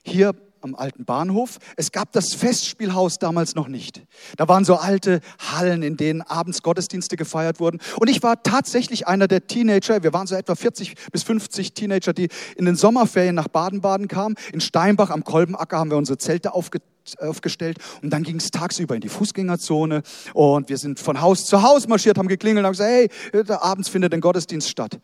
hier 0.03 0.35
am 0.63 0.75
alten 0.75 1.05
Bahnhof. 1.05 1.59
Es 1.77 1.93
gab 1.93 2.13
das 2.13 2.35
Festspielhaus 2.35 3.19
damals 3.19 3.55
noch 3.55 3.69
nicht. 3.69 4.03
Da 4.37 4.49
waren 4.49 4.65
so 4.65 4.77
alte 4.77 5.21
Hallen, 5.39 5.83
in 5.83 5.97
denen 5.97 6.23
abends 6.23 6.63
Gottesdienste 6.63 7.17
gefeiert 7.17 7.61
wurden. 7.61 7.81
Und 7.99 8.09
ich 8.09 8.23
war 8.23 8.43
tatsächlich 8.43 9.07
einer 9.07 9.29
der 9.29 9.47
Teenager, 9.47 10.03
wir 10.03 10.13
waren 10.13 10.27
so 10.27 10.35
etwa 10.35 10.55
40 10.55 10.95
bis 11.13 11.23
50 11.23 11.75
Teenager, 11.75 12.13
die 12.13 12.29
in 12.57 12.65
den 12.65 12.77
Sommerferien 12.77 13.35
nach 13.35 13.49
Baden-Baden 13.49 14.09
kamen. 14.09 14.37
In 14.53 14.61
Steinbach 14.61 15.11
am 15.11 15.25
Kolbenacker 15.25 15.79
haben 15.79 15.91
wir 15.91 15.99
unsere 15.99 16.19
Zelte 16.19 16.55
aufge 16.55 16.81
aufgestellt 17.21 17.79
und 18.03 18.11
dann 18.11 18.23
ging 18.23 18.37
es 18.37 18.51
tagsüber 18.51 18.95
in 18.95 19.01
die 19.01 19.09
Fußgängerzone 19.09 20.03
und 20.35 20.69
wir 20.69 20.77
sind 20.77 21.01
von 21.01 21.23
Haus 21.23 21.47
zu 21.47 21.63
Haus 21.63 21.89
marschiert, 21.89 22.19
haben 22.19 22.29
geklingelt 22.29 22.65
und 22.65 22.67
haben 22.67 22.73
gesagt, 22.73 22.91
hey, 23.33 23.57
abends 23.57 23.89
findet 23.89 24.13
ein 24.13 24.21
Gottesdienst 24.21 24.69
statt. 24.69 24.99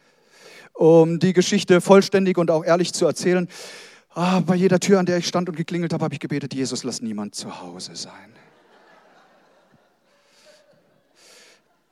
Um 0.75 1.21
die 1.21 1.33
Geschichte 1.33 1.81
vollständig 1.81 2.37
und 2.37 2.51
auch 2.51 2.65
ehrlich 2.65 2.93
zu 2.93 3.07
erzählen, 3.07 3.49
Ah, 4.17 4.39
bei 4.41 4.55
jeder 4.55 4.79
Tür, 4.79 5.01
an 5.01 5.07
der 5.07 5.19
ich 5.19 5.27
stand 5.27 5.49
und 5.49 5.57
geklingelt 5.57 5.93
habe, 5.93 6.05
habe 6.05 6.15
ich 6.15 6.21
gebetet, 6.21 6.55
Jesus, 6.55 6.85
lass 6.85 7.03
niemand 7.03 7.35
zu 7.35 7.61
Hause 7.61 7.97
sein. 7.97 8.33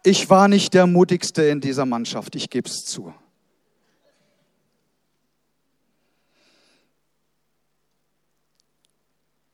Ich 0.05 0.31
war 0.31 0.47
nicht 0.47 0.73
der 0.75 0.87
mutigste 0.87 1.43
in 1.43 1.61
dieser 1.61 1.85
Mannschaft, 1.85 2.37
ich 2.37 2.49
gebe 2.49 2.69
es 2.69 2.85
zu. 2.85 3.13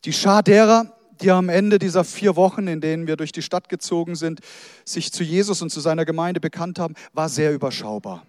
Die 0.05 0.13
Schar 0.13 0.43
derer, 0.43 0.95
die 1.23 1.31
am 1.31 1.49
Ende 1.49 1.79
dieser 1.79 2.05
vier 2.05 2.37
Wochen, 2.37 2.67
in 2.67 2.83
denen 2.83 3.07
wir 3.07 3.17
durch 3.17 3.33
die 3.33 3.43
Stadt 3.43 3.71
gezogen 3.71 4.15
sind, 4.15 4.41
sich 4.85 5.11
zu 5.11 5.25
Jesus 5.25 5.63
und 5.63 5.71
zu 5.71 5.81
seiner 5.81 6.05
Gemeinde 6.05 6.41
bekannt 6.41 6.79
haben, 6.79 6.95
war 7.15 7.31
sehr 7.31 7.53
überschaubar. 7.53 8.27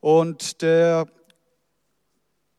Und 0.00 0.62
der 0.62 1.06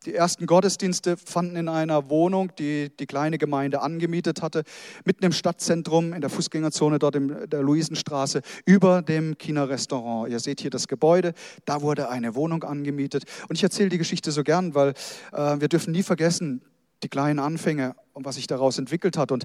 die 0.07 0.15
ersten 0.15 0.45
Gottesdienste 0.45 1.17
fanden 1.17 1.57
in 1.57 1.67
einer 1.67 2.09
Wohnung, 2.09 2.55
die 2.57 2.89
die 2.97 3.05
kleine 3.05 3.37
Gemeinde 3.37 3.81
angemietet 3.81 4.41
hatte, 4.41 4.63
mitten 5.03 5.25
im 5.25 5.33
Stadtzentrum, 5.33 6.13
in 6.13 6.21
der 6.21 6.29
Fußgängerzone 6.29 6.97
dort 6.97 7.15
in 7.17 7.49
der 7.49 7.61
Luisenstraße, 7.61 8.41
über 8.65 9.01
dem 9.01 9.37
China-Restaurant. 9.37 10.31
Ihr 10.31 10.39
seht 10.39 10.61
hier 10.61 10.71
das 10.71 10.87
Gebäude, 10.87 11.33
da 11.65 11.81
wurde 11.81 12.09
eine 12.09 12.35
Wohnung 12.35 12.63
angemietet. 12.63 13.25
Und 13.49 13.57
ich 13.57 13.63
erzähle 13.63 13.89
die 13.89 13.97
Geschichte 13.97 14.31
so 14.31 14.43
gern, 14.43 14.73
weil 14.75 14.93
äh, 15.33 15.59
wir 15.59 15.67
dürfen 15.67 15.91
nie 15.91 16.03
vergessen, 16.03 16.61
die 17.03 17.09
kleinen 17.09 17.39
Anfänge 17.39 17.95
und 18.13 18.25
was 18.25 18.35
sich 18.35 18.47
daraus 18.47 18.79
entwickelt 18.79 19.17
hat. 19.17 19.33
Und 19.33 19.43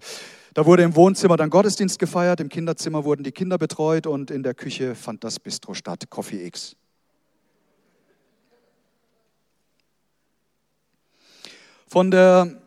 da 0.54 0.64
wurde 0.64 0.84
im 0.84 0.94
Wohnzimmer 0.94 1.36
dann 1.36 1.50
Gottesdienst 1.50 1.98
gefeiert, 1.98 2.40
im 2.40 2.48
Kinderzimmer 2.48 3.04
wurden 3.04 3.24
die 3.24 3.32
Kinder 3.32 3.58
betreut 3.58 4.06
und 4.06 4.30
in 4.30 4.44
der 4.44 4.54
Küche 4.54 4.94
fand 4.94 5.24
das 5.24 5.40
Bistro 5.40 5.74
statt, 5.74 6.04
Coffee 6.08 6.46
X. 6.46 6.76
Von 11.92 12.10
der 12.10 12.58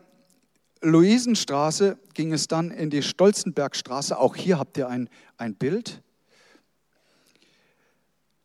Luisenstraße 0.82 1.98
ging 2.14 2.32
es 2.32 2.46
dann 2.46 2.70
in 2.70 2.90
die 2.90 3.02
Stolzenbergstraße. 3.02 4.16
Auch 4.16 4.36
hier 4.36 4.56
habt 4.56 4.78
ihr 4.78 4.88
ein, 4.88 5.08
ein 5.36 5.56
Bild. 5.56 6.00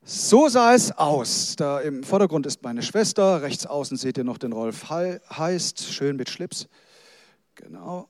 So 0.04 0.50
sah 0.50 0.74
es 0.74 0.92
aus. 0.92 1.56
Da 1.56 1.80
im 1.82 2.02
Vordergrund 2.02 2.48
ist 2.48 2.64
meine 2.64 2.82
Schwester, 2.82 3.44
rechts 3.44 3.68
außen 3.68 3.96
seht 3.96 4.18
ihr 4.18 4.24
noch 4.24 4.40
den 4.40 4.54
Rolf 4.54 4.90
Heist, 4.90 5.84
schön 5.84 6.16
mit 6.16 6.32
Schlips. 6.32 6.68
Genau. 7.54 8.08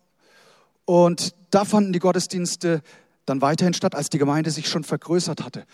Und 0.85 1.35
da 1.49 1.65
fanden 1.65 1.91
die 1.91 1.99
Gottesdienste 1.99 2.83
dann 3.25 3.41
weiterhin 3.41 3.73
statt, 3.73 3.95
als 3.95 4.09
die 4.09 4.17
Gemeinde 4.17 4.49
sich 4.49 4.69
schon 4.69 4.85
vergrößert 4.85 5.43
hatte. 5.43 5.65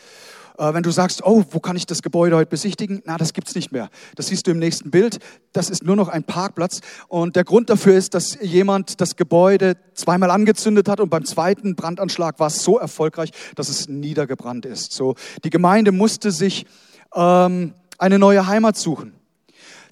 Äh, 0.58 0.74
wenn 0.74 0.84
du 0.84 0.92
sagst, 0.92 1.24
oh, 1.24 1.44
wo 1.52 1.60
kann 1.60 1.76
ich 1.76 1.86
das 1.86 2.02
Gebäude 2.02 2.36
heute 2.36 2.50
besichtigen? 2.50 3.02
Na, 3.06 3.18
das 3.18 3.34
gibt's 3.34 3.56
nicht 3.56 3.72
mehr. 3.72 3.90
Das 4.16 4.28
siehst 4.28 4.48
du 4.48 4.52
im 4.52 4.60
nächsten 4.60 4.92
Bild. 4.92 5.20
Das 5.54 5.70
ist 5.70 5.84
nur 5.84 5.96
noch 5.96 6.08
ein 6.08 6.24
Parkplatz. 6.24 6.82
Und 7.08 7.36
der 7.36 7.44
Grund 7.44 7.70
dafür 7.70 7.96
ist, 7.96 8.14
dass 8.14 8.38
jemand 8.42 9.00
das 9.02 9.16
Gebäude 9.16 9.78
zweimal 9.94 10.32
angezündet 10.32 10.90
hat 10.90 11.00
und 11.00 11.10
beim 11.10 11.26
zweiten 11.26 11.76
Brandanschlag 11.76 12.40
war 12.40 12.48
es 12.48 12.64
so 12.64 12.78
erfolgreich, 12.78 13.32
dass 13.56 13.70
es 13.70 13.88
niedergebrannt 13.88 14.66
ist. 14.66 14.94
So, 14.94 15.16
die 15.44 15.50
Gemeinde 15.50 15.92
musste 15.92 16.32
sich 16.32 16.66
ähm, 17.16 17.74
eine 17.98 18.20
neue 18.20 18.48
Heimat 18.48 18.78
suchen. 18.78 19.17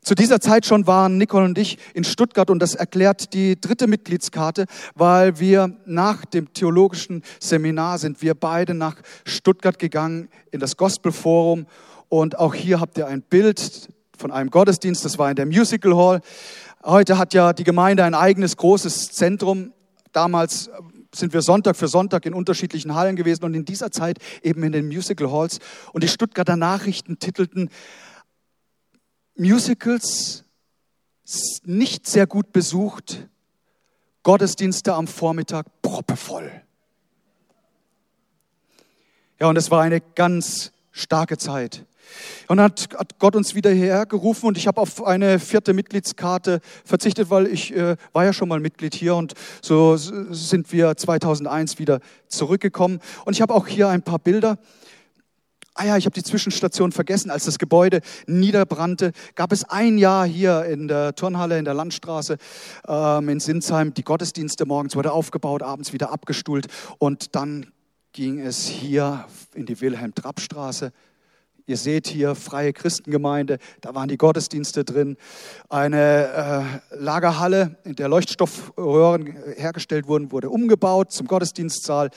Zu 0.05 0.13
dieser 0.13 0.39
Zeit 0.39 0.67
schon 0.67 0.85
waren 0.85 1.17
Nicole 1.17 1.45
und 1.45 1.57
ich 1.57 1.79
in 1.95 2.03
Stuttgart 2.03 2.51
und 2.51 2.59
das 2.59 2.75
erklärt 2.75 3.33
die 3.33 3.59
dritte 3.59 3.87
Mitgliedskarte, 3.87 4.67
weil 4.93 5.39
wir 5.39 5.75
nach 5.87 6.25
dem 6.25 6.53
theologischen 6.53 7.23
Seminar 7.39 7.97
sind 7.97 8.21
wir 8.21 8.35
beide 8.35 8.75
nach 8.75 8.97
Stuttgart 9.25 9.79
gegangen 9.79 10.29
in 10.51 10.59
das 10.59 10.77
Gospelforum 10.77 11.65
und 12.07 12.37
auch 12.37 12.53
hier 12.53 12.79
habt 12.79 12.99
ihr 12.99 13.07
ein 13.07 13.23
Bild 13.23 13.89
von 14.15 14.29
einem 14.29 14.51
Gottesdienst, 14.51 15.03
das 15.03 15.17
war 15.17 15.31
in 15.31 15.37
der 15.37 15.47
Musical 15.47 15.95
Hall. 15.97 16.21
Heute 16.83 17.17
hat 17.17 17.33
ja 17.33 17.51
die 17.53 17.63
Gemeinde 17.63 18.03
ein 18.03 18.13
eigenes 18.13 18.57
großes 18.57 19.11
Zentrum. 19.11 19.73
Damals 20.11 20.69
sind 21.15 21.33
wir 21.33 21.41
Sonntag 21.41 21.75
für 21.77 21.87
Sonntag 21.87 22.27
in 22.27 22.35
unterschiedlichen 22.35 22.93
Hallen 22.93 23.15
gewesen 23.15 23.43
und 23.43 23.55
in 23.55 23.65
dieser 23.65 23.89
Zeit 23.89 24.19
eben 24.43 24.61
in 24.61 24.71
den 24.71 24.85
Musical 24.85 25.31
Halls. 25.31 25.57
Und 25.93 26.03
die 26.03 26.07
Stuttgarter 26.07 26.57
Nachrichten 26.57 27.17
titelten 27.17 27.71
Musicals 29.35 30.43
nicht 31.63 32.07
sehr 32.07 32.27
gut 32.27 32.51
besucht, 32.51 33.27
Gottesdienste 34.23 34.93
am 34.93 35.07
Vormittag 35.07 35.65
proppevoll. 35.81 36.51
Ja, 39.39 39.47
und 39.47 39.57
es 39.57 39.69
war 39.69 39.81
eine 39.81 40.01
ganz 40.01 40.71
starke 40.91 41.37
Zeit. 41.37 41.85
Und 42.47 42.57
dann 42.57 42.65
hat 42.65 43.19
Gott 43.19 43.35
uns 43.35 43.55
wieder 43.55 43.71
hierher 43.71 44.05
gerufen 44.05 44.45
und 44.45 44.57
ich 44.57 44.67
habe 44.67 44.79
auf 44.79 45.03
eine 45.03 45.39
vierte 45.39 45.73
Mitgliedskarte 45.73 46.61
verzichtet, 46.83 47.29
weil 47.29 47.47
ich 47.47 47.75
äh, 47.75 47.97
war 48.13 48.23
ja 48.23 48.33
schon 48.33 48.47
mal 48.47 48.59
Mitglied 48.59 48.93
hier 48.93 49.15
und 49.15 49.33
so 49.61 49.97
sind 49.97 50.71
wir 50.71 50.95
2001 50.95 51.79
wieder 51.79 51.99
zurückgekommen. 52.27 52.99
Und 53.25 53.33
ich 53.33 53.41
habe 53.41 53.53
auch 53.53 53.67
hier 53.67 53.89
ein 53.89 54.03
paar 54.03 54.19
Bilder. 54.19 54.57
Ah 55.77 55.83
ja, 55.83 55.97
ich 55.97 56.05
habe 56.05 56.13
die 56.13 56.23
Zwischenstation 56.23 56.93
vergessen. 56.93 57.29
Als 57.29 57.43
das 57.43 57.59
Gebäude 57.59 57.99
niederbrannte, 58.27 59.11
gab 59.35 59.51
es 59.51 59.65
ein 59.65 59.97
Jahr 59.97 60.25
hier 60.25 60.63
in 60.63 60.87
der 60.87 61.15
Turnhalle 61.15 61.59
in 61.59 61.65
der 61.65 61.73
Landstraße 61.73 62.37
ähm, 62.87 63.27
in 63.27 63.41
Sinsheim 63.41 63.93
die 63.93 64.05
Gottesdienste. 64.05 64.65
Morgens 64.65 64.95
wurde 64.95 65.11
aufgebaut, 65.11 65.63
abends 65.63 65.91
wieder 65.91 66.13
abgestuhlt 66.13 66.67
und 66.97 67.35
dann 67.35 67.73
ging 68.13 68.39
es 68.39 68.65
hier 68.65 69.25
in 69.53 69.65
die 69.65 69.81
Wilhelm-Trapp-Straße. 69.81 70.93
Ihr 71.65 71.77
seht 71.77 72.07
hier 72.07 72.35
freie 72.35 72.71
Christengemeinde, 72.71 73.57
da 73.81 73.93
waren 73.93 74.07
die 74.07 74.17
Gottesdienste 74.17 74.85
drin, 74.85 75.17
eine 75.67 76.79
äh, 76.93 76.95
Lagerhalle, 76.95 77.75
in 77.83 77.95
der 77.95 78.07
Leuchtstoffröhren 78.07 79.35
hergestellt 79.57 80.07
wurden, 80.07 80.31
wurde 80.31 80.49
umgebaut 80.49 81.11
zum 81.11 81.27
Gottesdienstsaal. 81.27 82.11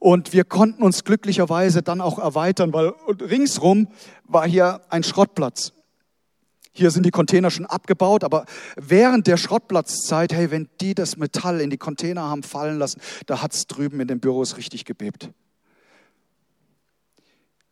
Und 0.00 0.32
wir 0.32 0.44
konnten 0.44 0.82
uns 0.82 1.04
glücklicherweise 1.04 1.82
dann 1.82 2.00
auch 2.00 2.18
erweitern, 2.18 2.72
weil 2.72 2.94
ringsrum 3.20 3.88
war 4.24 4.48
hier 4.48 4.80
ein 4.88 5.02
Schrottplatz. 5.02 5.72
Hier 6.72 6.90
sind 6.90 7.04
die 7.04 7.10
Container 7.10 7.50
schon 7.50 7.66
abgebaut, 7.66 8.24
aber 8.24 8.46
während 8.76 9.26
der 9.26 9.36
Schrottplatzzeit, 9.36 10.32
hey, 10.32 10.50
wenn 10.50 10.70
die 10.80 10.94
das 10.94 11.18
Metall 11.18 11.60
in 11.60 11.68
die 11.68 11.76
Container 11.76 12.22
haben 12.22 12.42
fallen 12.42 12.78
lassen, 12.78 13.02
da 13.26 13.42
hat's 13.42 13.66
drüben 13.66 14.00
in 14.00 14.08
den 14.08 14.20
Büros 14.20 14.56
richtig 14.56 14.86
gebebt. 14.86 15.28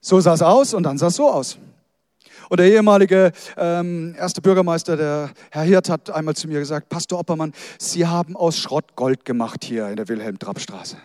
So 0.03 0.21
sah 0.21 0.35
es 0.35 0.43
aus 0.43 0.75
und 0.75 0.83
dann 0.83 0.99
sah 0.99 1.07
es 1.07 1.17
so 1.17 1.31
aus. 1.31 1.57
Und 2.51 2.61
der 2.61 2.67
ehemalige 2.67 3.33
ähm, 3.57 4.15
erste 4.19 4.43
Bürgermeister, 4.43 4.99
der 4.99 5.31
Herr 5.51 5.63
Hirt, 5.63 5.89
hat 5.89 6.11
einmal 6.11 6.37
zu 6.37 6.47
mir 6.47 6.59
gesagt, 6.59 6.91
Pastor 6.91 7.21
Oppermann, 7.21 7.55
Sie 7.79 8.07
haben 8.07 8.37
aus 8.37 8.59
Schrott 8.59 8.97
Gold 8.97 9.25
gemacht 9.25 9.65
hier 9.65 9.89
in 9.89 9.97
der 9.97 10.09
Wilhelm-Trapp-Straße. 10.09 10.99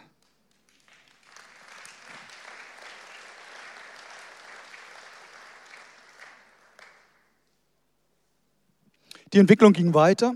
Die 9.33 9.39
Entwicklung 9.39 9.73
ging 9.73 9.95
weiter. 9.95 10.35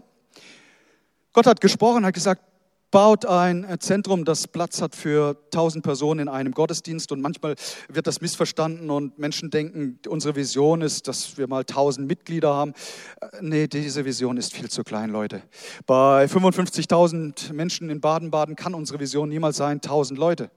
Gott 1.32 1.46
hat 1.46 1.62
gesprochen, 1.62 2.04
hat 2.04 2.16
gesagt, 2.16 2.42
baut 2.90 3.28
ein 3.28 3.78
Zentrum, 3.80 4.26
das 4.26 4.48
Platz 4.48 4.82
hat 4.82 4.96
für 4.96 5.38
tausend 5.52 5.84
Personen 5.84 6.22
in 6.22 6.30
einem 6.30 6.52
Gottesdienst. 6.52 7.12
Und 7.12 7.22
manchmal 7.22 7.54
wird 7.90 8.08
das 8.08 8.22
missverstanden 8.22 8.90
und 8.90 9.20
Menschen 9.20 9.52
denken, 9.52 10.00
unsere 10.08 10.36
Vision 10.36 10.82
ist, 10.82 11.08
dass 11.08 11.38
wir 11.38 11.48
mal 11.48 11.64
tausend 11.64 12.08
Mitglieder 12.08 12.56
haben. 12.56 12.74
Äh, 13.22 13.28
nee, 13.42 13.68
diese 13.68 14.04
Vision 14.04 14.36
ist 14.38 14.54
viel 14.54 14.70
zu 14.70 14.84
klein, 14.84 15.12
Leute. 15.12 15.44
Bei 15.86 16.26
55.000 16.26 17.54
Menschen 17.54 17.92
in 17.92 18.02
Baden-Baden 18.02 18.56
kann 18.56 18.74
unsere 18.74 19.00
Vision 19.00 19.30
niemals 19.30 19.58
sein, 19.58 19.80
tausend 19.80 20.18
Leute. 20.18 20.50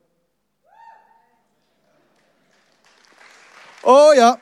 Oh 3.82 4.12
ja, 4.16 4.38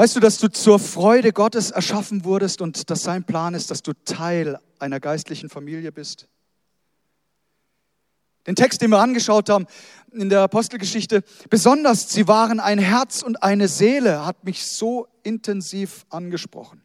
Weißt 0.00 0.16
du, 0.16 0.20
dass 0.20 0.38
du 0.38 0.48
zur 0.48 0.78
Freude 0.78 1.30
Gottes 1.30 1.72
erschaffen 1.72 2.24
wurdest 2.24 2.62
und 2.62 2.88
dass 2.88 3.02
sein 3.02 3.22
Plan 3.22 3.52
ist, 3.52 3.70
dass 3.70 3.82
du 3.82 3.92
Teil 4.06 4.58
einer 4.78 4.98
geistlichen 4.98 5.50
Familie 5.50 5.92
bist? 5.92 6.26
Den 8.46 8.56
Text, 8.56 8.80
den 8.80 8.88
wir 8.88 8.98
angeschaut 8.98 9.50
haben 9.50 9.66
in 10.10 10.30
der 10.30 10.40
Apostelgeschichte, 10.40 11.22
besonders, 11.50 12.08
sie 12.08 12.26
waren 12.26 12.60
ein 12.60 12.78
Herz 12.78 13.20
und 13.20 13.42
eine 13.42 13.68
Seele, 13.68 14.24
hat 14.24 14.42
mich 14.42 14.64
so 14.64 15.06
intensiv 15.22 16.06
angesprochen. 16.08 16.80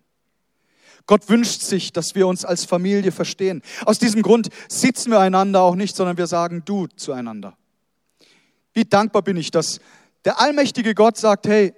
Gott 1.05 1.29
wünscht 1.29 1.61
sich, 1.61 1.93
dass 1.93 2.15
wir 2.15 2.27
uns 2.27 2.43
als 2.43 2.65
Familie 2.65 3.13
verstehen. 3.13 3.61
Aus 3.85 3.97
diesem 3.97 4.23
Grund 4.23 4.49
sitzen 4.67 5.11
wir 5.11 5.21
einander 5.21 5.61
auch 5.61 5.75
nicht, 5.75 5.95
sondern 5.95 6.17
wir 6.17 6.27
sagen 6.27 6.63
du 6.65 6.87
zueinander. 6.87 7.55
Wie 8.73 8.83
dankbar 8.83 9.21
bin 9.21 9.37
ich, 9.37 9.51
dass 9.51 9.79
der 10.25 10.41
allmächtige 10.41 10.93
Gott 10.93 11.15
sagt, 11.15 11.47
hey, 11.47 11.73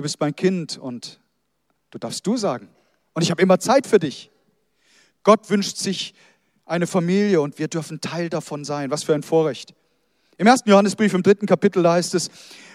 du 0.00 0.02
bist 0.02 0.18
mein 0.18 0.34
Kind 0.34 0.78
und 0.78 1.20
du 1.90 1.98
darfst 1.98 2.26
du 2.26 2.38
sagen. 2.38 2.70
Und 3.12 3.20
ich 3.20 3.30
habe 3.30 3.42
immer 3.42 3.60
Zeit 3.60 3.86
für 3.86 3.98
dich. 3.98 4.30
Gott 5.24 5.50
wünscht 5.50 5.76
sich 5.76 6.14
eine 6.64 6.86
Familie 6.86 7.42
und 7.42 7.58
wir 7.58 7.68
dürfen 7.68 8.00
Teil 8.00 8.30
davon 8.30 8.64
sein. 8.64 8.90
Was 8.90 9.02
für 9.02 9.12
ein 9.12 9.22
Vorrecht. 9.22 9.74
Im 10.38 10.46
ersten 10.46 10.70
Johannesbrief 10.70 11.12
im 11.12 11.22
dritten 11.22 11.44
Kapitel, 11.44 11.82
da 11.82 11.92
heißt 11.92 12.14
es, 12.14 12.30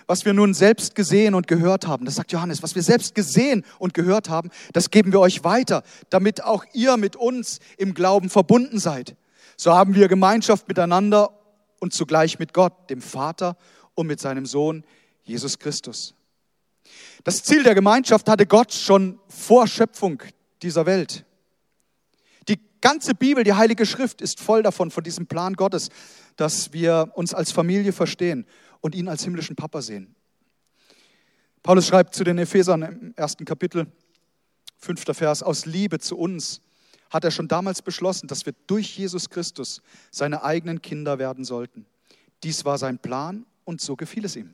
was 0.06 0.24
wir 0.24 0.34
nun 0.34 0.54
selbst 0.54 0.94
gesehen 0.94 1.34
und 1.34 1.48
gehört 1.48 1.88
haben, 1.88 2.06
das 2.06 2.14
sagt 2.14 2.32
Johannes, 2.32 2.62
was 2.62 2.76
wir 2.76 2.84
selbst 2.84 3.16
gesehen 3.16 3.66
und 3.80 3.96
gehört 3.96 4.30
haben, 4.30 4.52
das 4.74 4.92
geben 4.92 5.12
wir 5.12 5.20
euch 5.20 5.44
weiter, 5.44 5.82
damit 6.12 6.44
auch 6.44 6.64
ihr 6.74 6.96
mit 6.96 7.16
uns 7.16 7.60
im 7.80 7.96
Glauben 7.96 8.30
verbunden 8.30 8.78
seid. 8.78 9.16
So 9.58 9.74
haben 9.74 9.96
wir 9.96 10.08
Gemeinschaft 10.10 10.68
miteinander 10.68 11.32
und 11.80 11.92
zugleich 11.92 12.38
mit 12.38 12.54
Gott, 12.54 12.92
dem 12.92 13.02
Vater 13.02 13.58
und 13.96 14.06
mit 14.06 14.20
seinem 14.20 14.46
Sohn 14.46 14.84
Jesus 15.24 15.58
Christus. 15.58 16.14
Das 17.24 17.44
Ziel 17.44 17.64
der 17.64 17.76
Gemeinschaft 17.76 18.30
hatte 18.30 18.46
Gott 18.46 18.74
schon 18.74 19.20
vor 19.28 19.68
Schöpfung 19.68 20.22
dieser 20.62 20.86
Welt. 20.86 21.26
Die 22.48 22.60
ganze 22.82 23.16
Bibel, 23.16 23.44
die 23.44 23.54
Heilige 23.54 23.86
Schrift 23.86 24.22
ist 24.22 24.40
voll 24.40 24.64
davon, 24.64 24.92
von 24.92 25.04
diesem 25.04 25.28
Plan 25.28 25.54
Gottes, 25.56 25.90
dass 26.36 26.74
wir 26.74 27.12
uns 27.16 27.34
als 27.34 27.52
Familie 27.52 27.94
verstehen 27.94 28.46
und 28.82 28.96
ihn 28.96 29.08
als 29.08 29.24
himmlischen 29.24 29.56
Papa 29.56 29.82
sehen. 29.82 30.16
Paulus 31.64 31.88
schreibt 31.88 32.14
zu 32.14 32.24
den 32.24 32.38
Ephesern 32.38 32.84
im 32.84 33.14
ersten 33.16 33.46
Kapitel, 33.46 33.88
fünfter 34.78 35.16
Vers, 35.16 35.42
aus 35.42 35.66
Liebe 35.66 36.00
zu 36.00 36.18
uns 36.18 36.62
hat 37.10 37.24
er 37.24 37.32
schon 37.32 37.48
damals 37.48 37.82
beschlossen, 37.82 38.28
dass 38.28 38.46
wir 38.46 38.54
durch 38.68 38.98
Jesus 38.98 39.30
Christus 39.30 39.82
seine 40.12 40.44
eigenen 40.44 40.82
Kinder 40.82 41.18
werden 41.18 41.44
sollten. 41.44 41.86
Dies 42.44 42.66
war 42.66 42.78
sein 42.78 43.00
Plan 43.00 43.46
und 43.64 43.82
so 43.82 43.96
gefiel 43.96 44.26
es 44.26 44.36
ihm. 44.36 44.54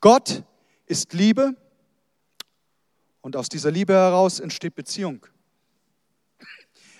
Gott 0.00 0.44
ist 0.92 1.14
Liebe 1.14 1.56
und 3.22 3.34
aus 3.34 3.48
dieser 3.48 3.70
Liebe 3.70 3.94
heraus 3.94 4.40
entsteht 4.40 4.74
Beziehung. 4.74 5.26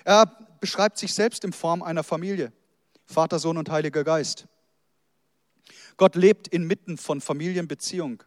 Er 0.03 0.25
beschreibt 0.61 0.97
sich 0.97 1.13
selbst 1.13 1.45
in 1.45 1.53
Form 1.53 1.83
einer 1.83 2.03
Familie, 2.03 2.55
Vater, 3.05 3.39
Sohn 3.39 3.59
und 3.59 3.69
Heiliger 3.69 4.03
Geist. 4.03 4.47
Gott 5.99 6.15
lebt 6.15 6.49
inmitten 6.49 6.97
von 6.97 7.21
Familienbeziehung. 7.21 8.23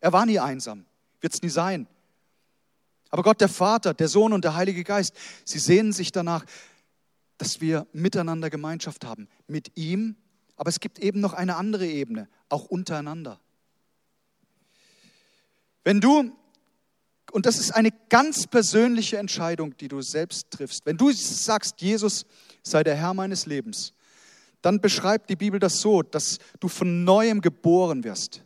Er 0.00 0.12
war 0.12 0.26
nie 0.26 0.38
einsam, 0.38 0.84
wird 1.22 1.32
es 1.32 1.40
nie 1.40 1.48
sein. 1.48 1.88
Aber 3.08 3.22
Gott, 3.22 3.40
der 3.40 3.48
Vater, 3.48 3.94
der 3.94 4.08
Sohn 4.08 4.34
und 4.34 4.44
der 4.44 4.54
Heilige 4.54 4.84
Geist, 4.84 5.16
sie 5.46 5.58
sehnen 5.58 5.94
sich 5.94 6.12
danach, 6.12 6.44
dass 7.38 7.62
wir 7.62 7.86
miteinander 7.94 8.50
Gemeinschaft 8.50 9.06
haben, 9.06 9.28
mit 9.46 9.78
ihm. 9.78 10.16
Aber 10.56 10.68
es 10.68 10.78
gibt 10.78 10.98
eben 10.98 11.20
noch 11.20 11.32
eine 11.32 11.56
andere 11.56 11.86
Ebene, 11.86 12.28
auch 12.50 12.66
untereinander. 12.66 13.40
Wenn 15.86 16.00
du, 16.00 16.32
und 17.30 17.46
das 17.46 17.60
ist 17.60 17.70
eine 17.70 17.92
ganz 18.08 18.48
persönliche 18.48 19.18
Entscheidung, 19.18 19.76
die 19.76 19.86
du 19.86 20.02
selbst 20.02 20.50
triffst, 20.50 20.84
wenn 20.84 20.96
du 20.96 21.12
sagst, 21.12 21.80
Jesus 21.80 22.26
sei 22.64 22.82
der 22.82 22.96
Herr 22.96 23.14
meines 23.14 23.46
Lebens, 23.46 23.92
dann 24.62 24.80
beschreibt 24.80 25.30
die 25.30 25.36
Bibel 25.36 25.60
das 25.60 25.80
so, 25.80 26.02
dass 26.02 26.38
du 26.58 26.66
von 26.66 27.04
neuem 27.04 27.40
geboren 27.40 28.02
wirst. 28.02 28.42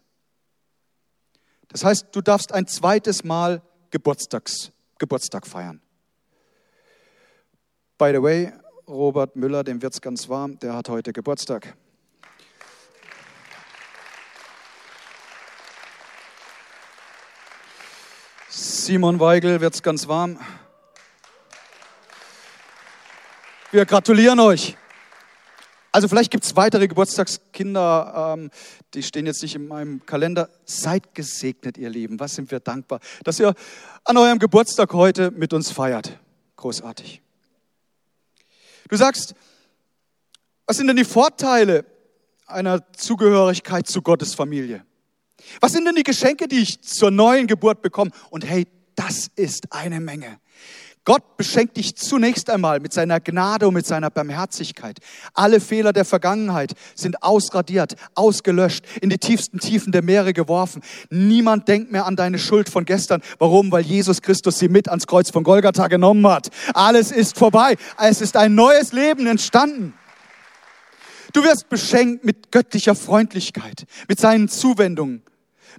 Das 1.69 1.83
heißt, 1.83 2.09
du 2.13 2.21
darfst 2.21 2.53
ein 2.53 2.67
zweites 2.67 3.25
Mal 3.25 3.63
Geburtstags, 3.91 4.71
Geburtstag 4.99 5.47
feiern. 5.47 5.81
By 7.97 8.11
the 8.13 8.23
way, 8.23 8.53
Robert 8.87 9.35
Müller, 9.35 9.65
dem 9.65 9.81
wird's 9.81 10.03
ganz 10.03 10.29
warm, 10.29 10.59
der 10.59 10.75
hat 10.75 10.91
heute 10.91 11.15
Geburtstag. 11.15 11.75
Simon 18.85 19.21
Weigel 19.21 19.61
wird's 19.61 19.83
ganz 19.83 20.09
warm. 20.09 20.39
Wir 23.73 23.85
gratulieren 23.85 24.41
euch. 24.41 24.75
Also 25.93 26.09
vielleicht 26.09 26.31
gibt 26.31 26.45
es 26.45 26.57
weitere 26.57 26.89
Geburtstagskinder, 26.89 28.35
ähm, 28.39 28.51
die 28.95 29.03
stehen 29.03 29.27
jetzt 29.27 29.43
nicht 29.43 29.55
in 29.55 29.69
meinem 29.69 30.07
Kalender. 30.07 30.49
Seid 30.65 31.15
gesegnet, 31.15 31.77
ihr 31.77 31.91
Lieben. 31.91 32.19
Was 32.21 32.35
sind 32.37 32.51
wir 32.51 32.61
dankbar, 32.61 33.01
dass 33.23 33.39
ihr 33.39 33.55
an 34.05 34.17
eurem 34.17 34.39
Geburtstag 34.39 34.95
heute 34.95 35.31
mit 35.31 35.53
uns 35.53 35.71
feiert. 35.71 36.19
Großartig. 36.57 37.21
Du 38.89 38.97
sagst, 38.97 39.35
was 40.67 40.79
sind 40.79 40.87
denn 40.87 40.97
die 40.97 41.05
Vorteile 41.05 41.85
einer 42.47 42.91
Zugehörigkeit 42.93 43.87
zu 43.87 44.01
Gottes 44.01 44.35
Familie? 44.35 44.87
Was 45.61 45.73
sind 45.73 45.85
denn 45.85 45.95
die 45.95 46.03
Geschenke, 46.03 46.49
die 46.49 46.61
ich 46.61 46.83
zur 46.83 47.11
neuen 47.11 47.47
Geburt 47.47 47.83
bekomme? 47.83 48.11
Und 48.31 48.49
hey, 48.49 48.67
das 48.95 49.29
ist 49.37 49.73
eine 49.73 50.01
Menge. 50.01 50.39
Gott 51.07 51.39
beschenkt 51.39 51.79
dich 51.79 51.97
zunächst 51.97 52.51
einmal 52.51 52.79
mit 52.79 52.93
seiner 52.93 53.21
Gnade 53.21 53.67
und 53.67 53.75
mit 53.75 53.87
seiner 53.87 54.11
Barmherzigkeit. 54.11 54.99
Alle 55.33 55.59
Fehler 55.59 55.95
der 55.95 56.05
Vergangenheit 56.05 56.75
sind 56.95 57.23
ausradiert, 57.23 57.95
ausgelöscht, 58.15 58.85
in 59.01 59.09
die 59.09 59.17
tiefsten 59.17 59.59
Tiefen 59.59 59.93
der 59.93 60.03
Meere 60.03 60.35
geworfen. 60.35 60.83
Niemand 61.09 61.69
denkt 61.69 61.91
mehr 61.91 62.05
an 62.05 62.17
deine 62.17 62.39
Schuld 62.39 62.69
von 62.69 62.85
gestern. 62.85 63.23
Warum? 63.39 63.73
Weil 63.73 63.83
Jesus 63.83 64.21
Christus 64.21 64.59
sie 64.59 64.69
mit 64.69 64.89
ans 64.91 65.07
Kreuz 65.07 65.31
von 65.31 65.43
Golgatha 65.43 65.89
genommen 65.89 66.27
hat. 66.27 66.49
Alles 66.75 67.13
ist 67.13 67.39
vorbei. 67.39 67.77
Es 67.99 68.21
ist 68.21 68.37
ein 68.37 68.55
neues 68.55 68.93
Leben 68.93 69.27
entstanden. 69.27 69.95
Du 71.33 71.45
wirst 71.45 71.69
beschenkt 71.69 72.25
mit 72.25 72.51
göttlicher 72.51 72.95
Freundlichkeit, 72.95 73.85
mit 74.09 74.19
seinen 74.21 74.49
Zuwendungen, 74.49 75.23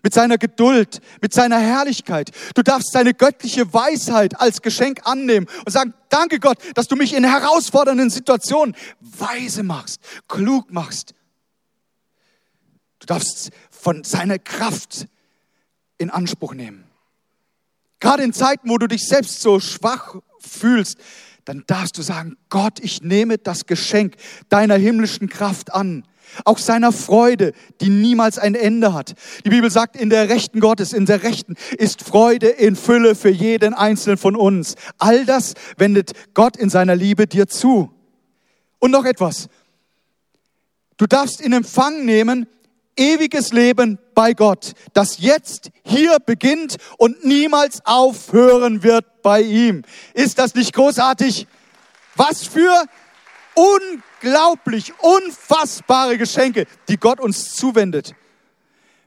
mit 0.03 0.13
seiner 0.13 0.37
Geduld, 0.37 1.01
mit 1.21 1.33
seiner 1.33 1.59
Herrlichkeit. 1.59 2.31
Du 2.55 2.61
darfst 2.61 2.91
seine 2.91 3.13
göttliche 3.13 3.73
Weisheit 3.73 4.39
als 4.39 4.61
Geschenk 4.61 5.01
annehmen 5.03 5.47
und 5.65 5.71
sagen, 5.71 5.93
danke 6.09 6.39
Gott, 6.39 6.57
dass 6.75 6.87
du 6.87 6.95
mich 6.95 7.13
in 7.13 7.23
herausfordernden 7.23 8.09
Situationen 8.09 8.75
weise 8.99 9.63
machst, 9.63 10.01
klug 10.27 10.71
machst. 10.71 11.13
Du 12.99 13.07
darfst 13.07 13.49
von 13.69 14.03
seiner 14.03 14.39
Kraft 14.39 15.07
in 15.97 16.09
Anspruch 16.09 16.53
nehmen. 16.53 16.85
Gerade 17.99 18.23
in 18.23 18.33
Zeiten, 18.33 18.69
wo 18.69 18.77
du 18.77 18.87
dich 18.87 19.07
selbst 19.07 19.41
so 19.41 19.59
schwach 19.59 20.15
fühlst, 20.39 20.97
dann 21.45 21.63
darfst 21.67 21.97
du 21.97 22.01
sagen, 22.01 22.37
Gott, 22.49 22.79
ich 22.81 23.01
nehme 23.01 23.37
das 23.37 23.65
Geschenk 23.65 24.15
deiner 24.49 24.75
himmlischen 24.75 25.29
Kraft 25.29 25.73
an 25.73 26.03
auch 26.45 26.57
seiner 26.57 26.91
Freude, 26.91 27.53
die 27.81 27.89
niemals 27.89 28.39
ein 28.39 28.55
Ende 28.55 28.93
hat. 28.93 29.15
Die 29.45 29.49
Bibel 29.49 29.69
sagt, 29.69 29.95
in 29.95 30.09
der 30.09 30.29
Rechten 30.29 30.59
Gottes, 30.59 30.93
in 30.93 31.05
der 31.05 31.23
Rechten 31.23 31.55
ist 31.77 32.03
Freude 32.03 32.47
in 32.47 32.75
Fülle 32.75 33.15
für 33.15 33.29
jeden 33.29 33.73
Einzelnen 33.73 34.17
von 34.17 34.35
uns. 34.35 34.75
All 34.97 35.25
das 35.25 35.53
wendet 35.77 36.11
Gott 36.33 36.57
in 36.57 36.69
seiner 36.69 36.95
Liebe 36.95 37.27
dir 37.27 37.47
zu. 37.47 37.91
Und 38.79 38.91
noch 38.91 39.05
etwas. 39.05 39.49
Du 40.97 41.05
darfst 41.07 41.41
in 41.41 41.53
Empfang 41.53 42.05
nehmen 42.05 42.47
ewiges 43.01 43.51
Leben 43.51 43.97
bei 44.13 44.33
Gott, 44.33 44.73
das 44.93 45.17
jetzt 45.17 45.71
hier 45.83 46.19
beginnt 46.19 46.77
und 46.97 47.25
niemals 47.25 47.83
aufhören 47.85 48.83
wird 48.83 49.23
bei 49.23 49.41
ihm. 49.41 49.81
Ist 50.13 50.37
das 50.37 50.53
nicht 50.53 50.73
großartig? 50.73 51.47
Was 52.15 52.45
für 52.45 52.85
unglaublich, 53.55 54.93
unfassbare 54.99 56.17
Geschenke, 56.17 56.67
die 56.87 56.97
Gott 56.97 57.19
uns 57.19 57.55
zuwendet. 57.55 58.13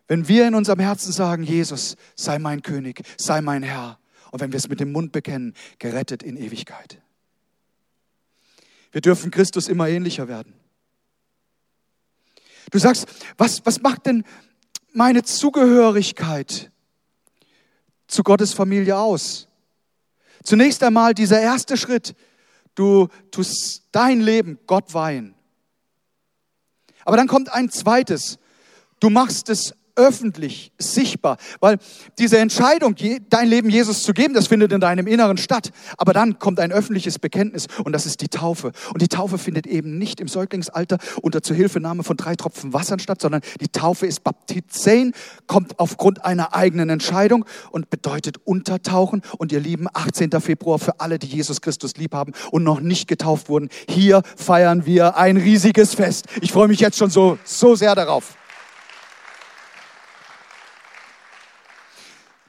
Wenn 0.09 0.29
wir 0.29 0.47
in 0.49 0.55
unserem 0.55 0.81
Herzen 0.81 1.13
sagen, 1.13 1.45
Jesus, 1.45 1.97
sei 2.17 2.39
mein 2.39 2.63
König, 2.63 3.03
sei 3.17 3.41
mein 3.41 3.63
Herr. 3.63 3.99
Und 4.33 4.41
wenn 4.41 4.53
wir 4.53 4.59
es 4.59 4.69
mit 4.69 4.81
dem 4.81 4.91
Mund 4.91 5.13
bekennen, 5.13 5.55
gerettet 5.79 6.23
in 6.23 6.37
Ewigkeit. 6.37 7.01
Wir 8.91 9.01
dürfen 9.01 9.31
Christus 9.31 9.69
immer 9.69 9.89
ähnlicher 9.89 10.29
werden. 10.29 10.55
Du 12.71 12.79
sagst, 12.79 13.07
was, 13.37 13.65
was 13.65 13.81
macht 13.81 14.07
denn 14.07 14.25
meine 14.93 15.23
Zugehörigkeit 15.23 16.71
zu 18.07 18.23
Gottes 18.23 18.53
Familie 18.53 18.97
aus? 18.97 19.49
Zunächst 20.43 20.83
einmal 20.83 21.15
dieser 21.15 21.41
erste 21.41 21.77
Schritt, 21.77 22.15
Du 22.75 23.09
tust 23.31 23.85
dein 23.93 24.21
Leben 24.21 24.59
Gott 24.67 24.95
weihen. 24.95 25.35
Aber 27.05 27.17
dann 27.17 27.29
kommt 27.29 27.53
ein 27.53 27.71
zweites. 27.71 28.39
Du 28.99 29.11
machst 29.11 29.49
es 29.49 29.75
öffentlich, 29.97 30.73
sichtbar. 30.79 31.37
Weil 31.61 31.79
diese 32.19 32.39
Entscheidung, 32.39 32.95
dein 33.29 33.49
Leben 33.49 33.71
Jesus 33.71 34.03
zu 34.03 34.13
geben, 34.13 34.35
das 34.35 34.49
findet 34.49 34.73
in 34.73 34.81
deinem 34.81 35.07
Inneren 35.07 35.37
statt. 35.37 35.71
Aber 35.97 36.13
dann 36.13 36.39
kommt 36.39 36.61
ein 36.61 36.73
öffentliches 36.73 37.19
Bekenntnis 37.19 37.67
und 37.85 37.93
das 37.93 38.07
ist 38.07 38.21
die 38.21 38.29
Taufe. 38.29 38.73
Und 38.93 39.03
die 39.03 39.09
Taufe 39.09 39.39
findet 39.39 39.67
eben 39.67 39.99
nicht 39.99 40.21
im 40.21 40.29
Säuglingsalter 40.29 40.99
unter 41.23 41.43
Zuhilfenahme 41.43 42.03
von 42.03 42.17
drei 42.17 42.35
Tropfen 42.35 42.73
Wassern 42.73 42.99
statt, 42.99 43.21
sondern 43.21 43.43
die 43.61 43.69
Taufe 43.69 44.07
ist 44.07 44.25
Baptizein, 44.25 45.13
kommt 45.47 45.79
aufgrund 45.79 46.25
einer 46.25 46.55
eigenen 46.55 46.91
Entscheidung 46.91 47.45
und 47.71 47.91
bedeutet 47.91 48.39
untertauchen. 48.45 49.23
Und 49.39 49.53
ihr 49.53 49.61
Lieben, 49.61 49.87
18. 49.93 50.31
Februar 50.41 50.79
für 50.79 51.01
alle, 51.01 51.19
die 51.19 51.29
Jesus 51.29 51.61
Christus 51.61 51.97
lieb 51.97 52.15
haben 52.15 52.33
und 52.51 52.65
noch 52.65 52.81
nicht 52.81 53.09
getauft 53.09 53.49
wurden. 53.49 53.69
Hier 53.89 54.23
feiern 54.37 54.87
wir 54.87 55.17
ein 55.17 55.37
riesiges 55.37 55.95
Fest. 55.95 56.27
Ich 56.41 56.53
freue 56.53 56.69
mich 56.69 56.81
jetzt 56.81 56.99
schon 56.99 57.11
so, 57.11 57.39
so 57.45 57.75
sehr 57.75 57.95
darauf. 57.95 58.37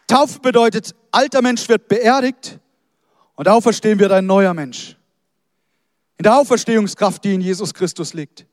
Taufe 0.07 0.39
bedeutet, 0.39 0.95
alter 1.11 1.41
Mensch 1.41 1.67
wird 1.67 1.87
beerdigt 1.87 2.59
und 3.35 3.47
auferstehen 3.47 3.99
wird 3.99 4.11
ein 4.11 4.25
neuer 4.25 4.53
Mensch. 4.53 4.97
In 6.17 6.23
der 6.23 6.37
Auferstehungskraft, 6.37 7.23
die 7.23 7.33
in 7.33 7.41
Jesus 7.41 7.73
Christus 7.73 8.13
liegt. 8.13 8.45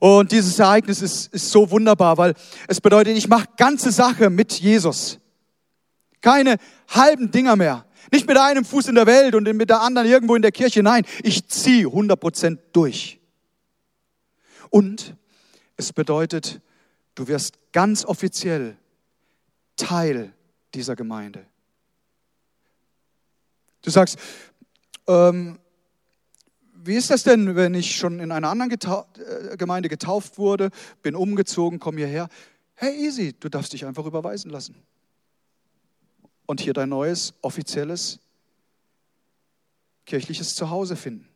Und 0.00 0.32
dieses 0.32 0.58
Ereignis 0.58 1.00
ist, 1.02 1.32
ist 1.32 1.50
so 1.50 1.70
wunderbar, 1.70 2.18
weil 2.18 2.34
es 2.66 2.80
bedeutet, 2.80 3.16
ich 3.16 3.28
mache 3.28 3.46
ganze 3.56 3.92
Sache 3.92 4.28
mit 4.28 4.52
Jesus. 4.52 5.18
Keine 6.20 6.56
halben 6.88 7.30
Dinger 7.30 7.56
mehr. 7.56 7.86
Nicht 8.10 8.26
mit 8.26 8.36
einem 8.36 8.64
Fuß 8.64 8.88
in 8.88 8.96
der 8.96 9.06
Welt 9.06 9.34
und 9.34 9.44
mit 9.54 9.70
der 9.70 9.80
anderen 9.80 10.08
irgendwo 10.08 10.34
in 10.34 10.42
der 10.42 10.52
Kirche. 10.52 10.82
Nein, 10.82 11.04
ich 11.22 11.48
ziehe 11.48 11.86
100% 11.86 12.58
durch. 12.72 13.20
Und 14.70 15.14
es 15.76 15.92
bedeutet, 15.92 16.60
du 17.14 17.28
wirst 17.28 17.58
ganz 17.72 18.04
offiziell 18.04 18.76
Teil 19.76 20.32
dieser 20.74 20.96
Gemeinde. 20.96 21.46
Du 23.82 23.90
sagst, 23.90 24.18
ähm, 25.06 25.58
wie 26.72 26.96
ist 26.96 27.10
das 27.10 27.22
denn, 27.22 27.56
wenn 27.56 27.74
ich 27.74 27.96
schon 27.96 28.20
in 28.20 28.30
einer 28.30 28.50
anderen 28.50 28.70
Getau 28.70 29.06
äh, 29.16 29.56
Gemeinde 29.56 29.88
getauft 29.88 30.38
wurde, 30.38 30.70
bin 31.02 31.14
umgezogen, 31.14 31.78
komm 31.78 31.96
hierher? 31.96 32.28
Hey, 32.74 32.94
easy, 33.06 33.32
du 33.38 33.48
darfst 33.48 33.72
dich 33.72 33.86
einfach 33.86 34.04
überweisen 34.04 34.50
lassen. 34.50 34.74
Und 36.46 36.60
hier 36.60 36.74
dein 36.74 36.90
neues, 36.90 37.34
offizielles, 37.40 38.18
kirchliches 40.04 40.54
Zuhause 40.54 40.96
finden. 40.96 41.28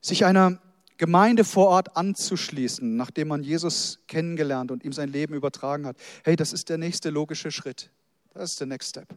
Sich 0.00 0.24
einer 0.24 0.58
Gemeinde 0.96 1.44
vor 1.44 1.68
Ort 1.68 1.96
anzuschließen, 1.96 2.96
nachdem 2.96 3.28
man 3.28 3.42
Jesus 3.42 4.00
kennengelernt 4.06 4.70
und 4.70 4.84
ihm 4.84 4.92
sein 4.92 5.08
Leben 5.08 5.34
übertragen 5.34 5.86
hat. 5.86 5.96
Hey, 6.24 6.36
das 6.36 6.52
ist 6.52 6.68
der 6.68 6.78
nächste 6.78 7.10
logische 7.10 7.50
Schritt. 7.50 7.90
Das 8.32 8.52
ist 8.52 8.60
der 8.60 8.66
Next 8.66 8.90
Step. 8.90 9.08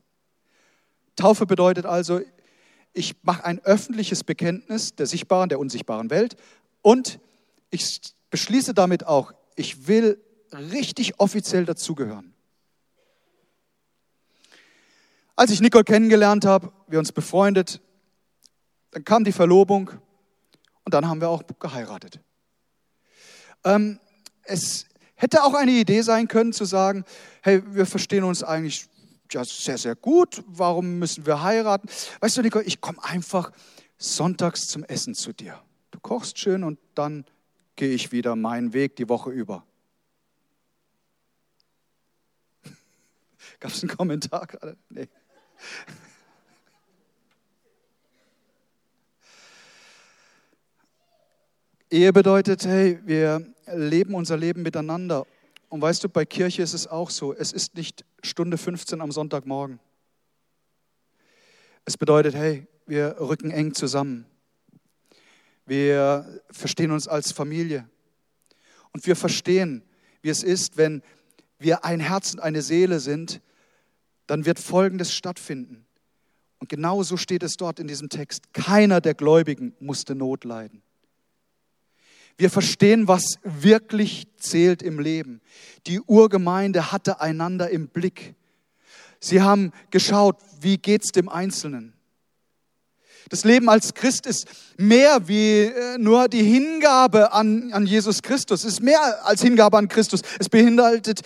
Taufe 1.16 1.46
bedeutet 1.46 1.86
also, 1.86 2.22
ich 2.94 3.16
mache 3.24 3.46
ein 3.46 3.60
öffentliches 3.60 4.24
Bekenntnis 4.24 4.96
der 4.96 5.06
sichtbaren, 5.06 5.50
der 5.50 5.60
unsichtbaren 5.60 6.10
Welt 6.10 6.36
und 6.82 7.20
ich 7.70 8.02
beschließe 8.30 8.74
damit 8.74 9.06
auch, 9.06 9.34
ich 9.56 9.88
will 9.88 10.22
richtig 10.54 11.20
offiziell 11.20 11.66
dazugehören. 11.66 12.34
Als 15.36 15.52
ich 15.52 15.62
Nicole 15.62 15.84
kennengelernt 15.84 16.46
habe, 16.46 16.72
wir 16.88 16.98
uns 16.98 17.12
befreundet, 17.12 17.82
dann 18.92 19.04
kam 19.04 19.24
die 19.24 19.32
Verlobung 19.32 19.92
und 20.88 20.94
dann 20.94 21.10
haben 21.10 21.20
wir 21.20 21.28
auch 21.28 21.44
geheiratet. 21.60 22.22
Ähm, 23.66 24.00
es 24.44 24.86
hätte 25.16 25.44
auch 25.44 25.54
eine 25.54 25.72
Idee 25.72 26.02
sein 26.02 26.30
können 26.30 26.54
zu 26.54 26.64
sagen, 26.64 27.04
hey, 27.42 27.62
wir 27.76 27.86
verstehen 27.86 28.24
uns 28.24 28.42
eigentlich 28.42 28.88
ja, 29.30 29.44
sehr, 29.44 29.78
sehr 29.78 29.98
gut, 29.98 30.46
warum 30.48 30.98
müssen 30.98 31.26
wir 31.26 31.44
heiraten? 31.44 31.90
Weißt 32.22 32.38
du, 32.38 32.42
Nico, 32.42 32.62
ich 32.62 32.80
komme 32.80 33.04
einfach 33.04 33.52
sonntags 33.98 34.70
zum 34.70 34.86
Essen 34.86 35.14
zu 35.14 35.34
dir. 35.34 35.62
Du 35.92 36.00
kochst 36.00 36.40
schön 36.40 36.64
und 36.64 36.80
dann 36.96 37.26
gehe 37.76 37.94
ich 37.94 38.14
wieder 38.14 38.38
meinen 38.38 38.72
Weg 38.72 38.96
die 38.96 39.10
Woche 39.10 39.32
über. 39.32 39.66
Gab 43.60 43.74
es 43.74 43.84
einen 43.84 43.94
Kommentar 43.94 44.48
gerade? 44.48 44.78
Nee. 44.88 45.10
Ehe 51.90 52.12
bedeutet, 52.12 52.66
hey, 52.66 53.00
wir 53.06 53.48
leben 53.74 54.14
unser 54.14 54.36
Leben 54.36 54.62
miteinander. 54.62 55.26
Und 55.70 55.82
weißt 55.82 56.04
du, 56.04 56.10
bei 56.10 56.26
Kirche 56.26 56.62
ist 56.62 56.74
es 56.74 56.86
auch 56.86 57.10
so. 57.10 57.34
Es 57.34 57.54
ist 57.54 57.76
nicht 57.76 58.04
Stunde 58.22 58.58
15 58.58 59.00
am 59.00 59.14
Sonntagmorgen. 59.14 59.80
Es 61.86 61.98
bedeutet, 61.98 62.36
hey, 62.36 62.68
wir 62.88 63.16
rücken 63.22 63.52
eng 63.52 63.74
zusammen. 63.74 64.26
Wir 65.66 66.42
verstehen 66.52 66.92
uns 66.92 67.08
als 67.08 67.32
Familie. 67.32 67.90
Und 68.92 69.08
wir 69.08 69.16
verstehen, 69.16 69.82
wie 70.22 70.30
es 70.30 70.44
ist, 70.44 70.76
wenn 70.76 71.02
wir 71.58 71.86
ein 71.86 72.02
Herz 72.02 72.34
und 72.34 72.42
eine 72.42 72.62
Seele 72.62 73.00
sind, 73.00 73.42
dann 74.26 74.46
wird 74.46 74.60
Folgendes 74.60 75.14
stattfinden. 75.14 75.86
Und 76.60 76.68
genau 76.68 77.02
so 77.04 77.16
steht 77.16 77.44
es 77.44 77.56
dort 77.56 77.80
in 77.80 77.88
diesem 77.88 78.10
Text. 78.10 78.52
Keiner 78.52 79.00
der 79.00 79.14
Gläubigen 79.14 79.74
musste 79.80 80.16
Not 80.16 80.44
leiden. 80.44 80.84
Wir 82.38 82.50
verstehen, 82.50 83.08
was 83.08 83.40
wirklich 83.44 84.28
zählt 84.38 84.84
im 84.84 85.00
Leben. 85.00 85.42
Die 85.88 86.00
Urgemeinde 86.02 86.92
hatte 86.92 87.20
einander 87.20 87.70
im 87.70 87.88
Blick. 87.88 88.36
Sie 89.20 89.42
haben 89.42 89.72
geschaut, 89.90 90.38
wie 90.62 90.78
geht's 90.78 91.12
dem 91.12 91.30
Einzelnen. 91.30 91.94
Das 93.30 93.44
Leben 93.44 93.70
als 93.70 93.94
Christ 93.94 94.26
ist 94.26 94.48
mehr 94.78 95.28
wie 95.28 95.64
äh, 95.64 95.98
nur 95.98 96.30
die 96.30 96.44
Hingabe 96.44 97.34
an, 97.34 97.74
an 97.74 97.86
Jesus 97.86 98.22
Christus. 98.22 98.64
Es 98.64 98.74
ist 98.74 98.82
mehr 98.82 99.26
als 99.26 99.42
Hingabe 99.42 99.78
an 99.78 99.90
Christus. 99.90 100.22
Es 100.40 100.48
beinhaltet 100.48 101.22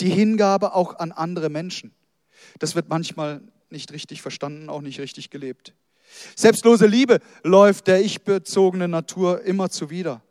die 0.00 0.10
Hingabe 0.10 0.74
auch 0.74 0.98
an 0.98 1.12
andere 1.12 1.48
Menschen. 1.48 1.94
Das 2.58 2.74
wird 2.74 2.88
manchmal 2.88 3.40
nicht 3.70 3.92
richtig 3.92 4.20
verstanden, 4.20 4.68
auch 4.68 4.82
nicht 4.82 5.00
richtig 5.00 5.30
gelebt. 5.30 5.72
Selbstlose 6.34 6.86
Liebe 6.86 7.20
läuft 7.42 7.86
der 7.86 8.02
ich-bezogenen 8.02 8.90
Natur 8.90 9.42
immer 9.42 9.70
zuwider. 9.70 10.22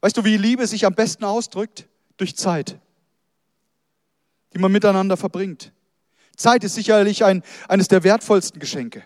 Weißt 0.00 0.16
du, 0.16 0.24
wie 0.24 0.36
Liebe 0.36 0.66
sich 0.66 0.86
am 0.86 0.94
besten 0.94 1.24
ausdrückt? 1.24 1.88
durch 2.16 2.36
Zeit, 2.36 2.78
die 4.54 4.58
man 4.58 4.72
miteinander 4.72 5.16
verbringt. 5.16 5.72
Zeit 6.36 6.64
ist 6.64 6.74
sicherlich 6.74 7.24
ein, 7.24 7.42
eines 7.68 7.88
der 7.88 8.04
wertvollsten 8.04 8.60
Geschenke. 8.60 9.02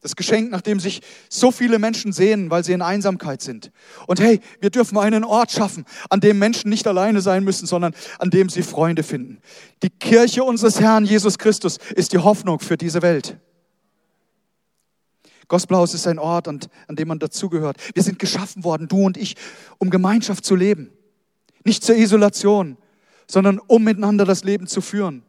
Das 0.00 0.16
Geschenk, 0.16 0.50
nach 0.50 0.60
dem 0.60 0.80
sich 0.80 1.00
so 1.30 1.50
viele 1.50 1.78
Menschen 1.78 2.12
sehnen, 2.12 2.50
weil 2.50 2.62
sie 2.62 2.72
in 2.72 2.82
Einsamkeit 2.82 3.40
sind. 3.40 3.72
Und 4.06 4.20
hey, 4.20 4.40
wir 4.60 4.68
dürfen 4.68 4.98
einen 4.98 5.24
Ort 5.24 5.50
schaffen, 5.50 5.86
an 6.10 6.20
dem 6.20 6.38
Menschen 6.38 6.68
nicht 6.68 6.86
alleine 6.86 7.22
sein 7.22 7.42
müssen, 7.42 7.66
sondern 7.66 7.94
an 8.18 8.28
dem 8.28 8.50
sie 8.50 8.62
Freunde 8.62 9.02
finden. 9.02 9.38
Die 9.82 9.88
Kirche 9.88 10.44
unseres 10.44 10.78
Herrn 10.78 11.06
Jesus 11.06 11.38
Christus 11.38 11.78
ist 11.94 12.12
die 12.12 12.18
Hoffnung 12.18 12.60
für 12.60 12.76
diese 12.76 13.00
Welt. 13.00 13.38
Gospelhaus 15.54 15.94
ist 15.94 16.08
ein 16.08 16.18
Ort, 16.18 16.48
an, 16.48 16.58
an 16.88 16.96
dem 16.96 17.06
man 17.06 17.20
dazugehört. 17.20 17.76
Wir 17.94 18.02
sind 18.02 18.18
geschaffen 18.18 18.64
worden, 18.64 18.88
du 18.88 19.04
und 19.04 19.16
ich, 19.16 19.36
um 19.78 19.88
Gemeinschaft 19.88 20.44
zu 20.44 20.56
leben. 20.56 20.90
Nicht 21.62 21.84
zur 21.84 21.94
Isolation, 21.94 22.76
sondern 23.28 23.60
um 23.60 23.84
miteinander 23.84 24.24
das 24.24 24.42
Leben 24.42 24.66
zu 24.66 24.80
führen. 24.80 25.22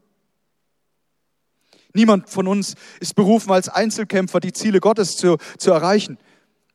Niemand 1.93 2.27
von 2.27 2.47
uns 2.47 2.73
ist 2.99 3.13
berufen, 3.13 3.51
als 3.51 3.69
Einzelkämpfer 3.69 4.39
die 4.39 4.51
Ziele 4.51 4.79
Gottes 4.79 5.15
zu, 5.15 5.37
zu 5.59 5.69
erreichen. 5.69 6.17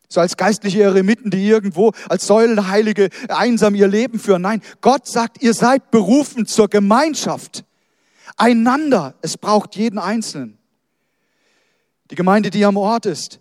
So 0.09 0.21
als 0.21 0.37
geistliche 0.37 0.85
Eremiten, 0.85 1.33
die 1.33 1.45
irgendwo 1.45 1.91
als 2.09 2.29
Säulenheilige 2.29 3.09
einsam 3.27 3.75
ihr 3.75 3.89
Leben 3.89 4.21
führen. 4.21 4.43
Nein, 4.43 4.63
Gott 4.81 5.09
sagt, 5.09 5.43
ihr 5.43 5.55
seid 5.55 5.91
berufen 5.91 6.47
zur 6.47 6.69
Gemeinschaft. 6.69 7.65
Einander. 8.37 9.15
Es 9.23 9.37
braucht 9.37 9.75
jeden 9.75 9.99
Einzelnen. 9.99 10.60
Die 12.11 12.15
Gemeinde, 12.15 12.51
die 12.51 12.65
am 12.65 12.77
Ort 12.77 13.07
ist. 13.07 13.41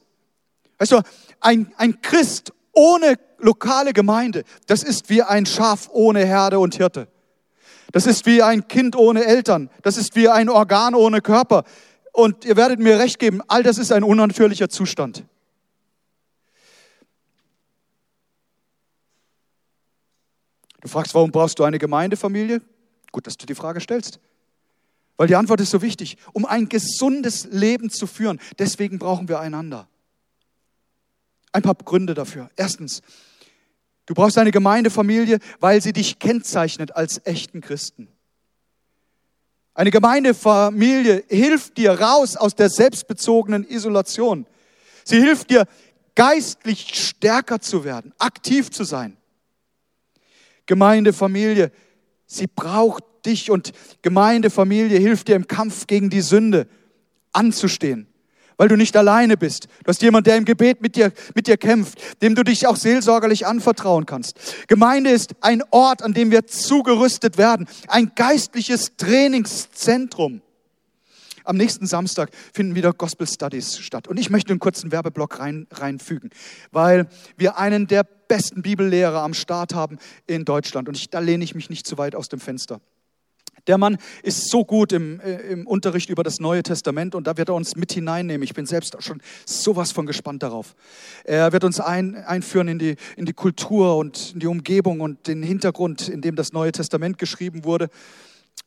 Weißt 0.77 0.91
du, 0.91 1.01
ein, 1.39 1.73
ein 1.77 2.01
Christ 2.01 2.53
ohne 2.73 3.15
lokale 3.39 3.93
Gemeinde, 3.93 4.43
das 4.67 4.83
ist 4.83 5.09
wie 5.09 5.21
ein 5.21 5.45
Schaf 5.45 5.89
ohne 5.91 6.25
Herde 6.25 6.59
und 6.59 6.75
Hirte. 6.75 7.07
Das 7.91 8.05
ist 8.05 8.25
wie 8.25 8.43
ein 8.43 8.67
Kind 8.67 8.95
ohne 8.95 9.25
Eltern. 9.25 9.69
Das 9.81 9.97
ist 9.97 10.15
wie 10.15 10.29
ein 10.29 10.49
Organ 10.49 10.93
ohne 10.93 11.21
Körper. 11.21 11.63
Und 12.13 12.45
ihr 12.45 12.55
werdet 12.55 12.79
mir 12.79 12.99
recht 12.99 13.19
geben, 13.19 13.41
all 13.47 13.63
das 13.63 13.77
ist 13.77 13.91
ein 13.91 14.03
unnatürlicher 14.03 14.69
Zustand. 14.69 15.25
Du 20.81 20.87
fragst, 20.87 21.13
warum 21.13 21.31
brauchst 21.31 21.59
du 21.59 21.63
eine 21.63 21.79
Gemeindefamilie? 21.79 22.61
Gut, 23.11 23.27
dass 23.27 23.37
du 23.37 23.45
die 23.45 23.55
Frage 23.55 23.81
stellst. 23.81 24.19
Weil 25.19 25.27
die 25.27 25.35
Antwort 25.35 25.59
ist 25.59 25.69
so 25.69 25.81
wichtig. 25.81 26.15
Um 26.31 26.45
ein 26.45 26.69
gesundes 26.69 27.45
Leben 27.51 27.89
zu 27.89 28.07
führen, 28.07 28.39
deswegen 28.57 28.97
brauchen 28.97 29.27
wir 29.27 29.39
einander. 29.39 29.87
Ein 31.51 31.61
paar 31.61 31.75
Gründe 31.75 32.13
dafür. 32.13 32.49
Erstens, 32.55 33.01
Du 34.09 34.15
brauchst 34.15 34.39
eine 34.39 34.49
Gemeindefamilie, 34.49 35.37
weil 35.59 35.83
sie 35.83 35.93
dich 35.93 36.17
kennzeichnet 36.17 36.95
als 36.95 37.21
echten 37.27 37.61
Christen. 37.61 38.07
Eine 39.75 39.91
Gemeindefamilie 39.91 41.25
hilft 41.27 41.77
dir 41.77 41.91
raus 41.91 42.35
aus 42.35 42.55
der 42.55 42.69
selbstbezogenen 42.71 43.69
Isolation. 43.69 44.47
Sie 45.03 45.19
hilft 45.19 45.51
dir, 45.51 45.67
geistlich 46.15 46.95
stärker 46.95 47.61
zu 47.61 47.83
werden, 47.83 48.11
aktiv 48.17 48.71
zu 48.71 48.83
sein. 48.83 49.15
Gemeindefamilie, 50.65 51.71
sie 52.29 52.47
braucht 52.47 53.03
dich 53.25 53.51
und 53.51 53.73
Gemeindefamilie 54.01 54.99
hilft 54.99 55.27
dir 55.27 55.35
im 55.35 55.47
Kampf 55.47 55.87
gegen 55.87 56.09
die 56.09 56.21
Sünde 56.21 56.67
anzustehen 57.33 58.07
weil 58.59 58.67
du 58.67 58.75
nicht 58.75 58.97
alleine 58.97 59.37
bist. 59.37 59.69
Du 59.85 59.87
hast 59.87 60.01
jemanden, 60.01 60.25
der 60.25 60.35
im 60.35 60.43
Gebet 60.43 60.81
mit 60.81 60.97
dir, 60.97 61.13
mit 61.33 61.47
dir 61.47 61.55
kämpft, 61.55 61.97
dem 62.21 62.35
du 62.35 62.43
dich 62.43 62.67
auch 62.67 62.75
seelsorgerlich 62.75 63.47
anvertrauen 63.47 64.05
kannst. 64.05 64.37
Gemeinde 64.67 65.11
ist 65.11 65.33
ein 65.39 65.63
Ort, 65.71 66.03
an 66.03 66.13
dem 66.13 66.29
wir 66.29 66.45
zugerüstet 66.45 67.37
werden, 67.37 67.69
ein 67.87 68.11
geistliches 68.15 68.97
Trainingszentrum. 68.97 70.41
Am 71.49 71.57
nächsten 71.57 71.87
Samstag 71.87 72.29
finden 72.53 72.75
wieder 72.75 72.93
Gospel 72.93 73.25
Studies 73.25 73.79
statt. 73.79 74.07
Und 74.07 74.19
ich 74.19 74.29
möchte 74.29 74.51
einen 74.51 74.59
kurzen 74.59 74.91
Werbeblock 74.91 75.39
rein, 75.39 75.65
reinfügen, 75.71 76.29
weil 76.71 77.07
wir 77.37 77.57
einen 77.57 77.87
der 77.87 78.03
besten 78.03 78.61
Bibellehrer 78.61 79.23
am 79.23 79.33
Start 79.33 79.73
haben 79.73 79.97
in 80.27 80.45
Deutschland. 80.45 80.87
Und 80.87 80.95
ich, 80.95 81.09
da 81.09 81.17
lehne 81.17 81.43
ich 81.43 81.55
mich 81.55 81.71
nicht 81.71 81.87
zu 81.87 81.97
weit 81.97 82.13
aus 82.13 82.29
dem 82.29 82.39
Fenster. 82.39 82.81
Der 83.65 83.79
Mann 83.79 83.97
ist 84.21 84.51
so 84.51 84.63
gut 84.63 84.91
im, 84.91 85.19
äh, 85.21 85.37
im 85.51 85.65
Unterricht 85.65 86.11
über 86.11 86.21
das 86.21 86.39
Neue 86.39 86.61
Testament 86.61 87.15
und 87.15 87.25
da 87.25 87.35
wird 87.35 87.49
er 87.49 87.55
uns 87.55 87.75
mit 87.75 87.91
hineinnehmen. 87.93 88.43
Ich 88.43 88.53
bin 88.53 88.67
selbst 88.67 88.95
auch 88.95 89.01
schon 89.01 89.19
sowas 89.47 89.91
von 89.91 90.05
gespannt 90.05 90.43
darauf. 90.43 90.75
Er 91.23 91.51
wird 91.51 91.63
uns 91.63 91.79
ein, 91.79 92.15
einführen 92.15 92.67
in 92.67 92.77
die, 92.77 92.95
in 93.17 93.25
die 93.25 93.33
Kultur 93.33 93.97
und 93.97 94.33
in 94.35 94.39
die 94.39 94.47
Umgebung 94.47 95.01
und 95.01 95.25
den 95.25 95.41
Hintergrund, 95.41 96.09
in 96.09 96.21
dem 96.21 96.35
das 96.35 96.53
Neue 96.53 96.71
Testament 96.71 97.17
geschrieben 97.17 97.63
wurde. 97.63 97.89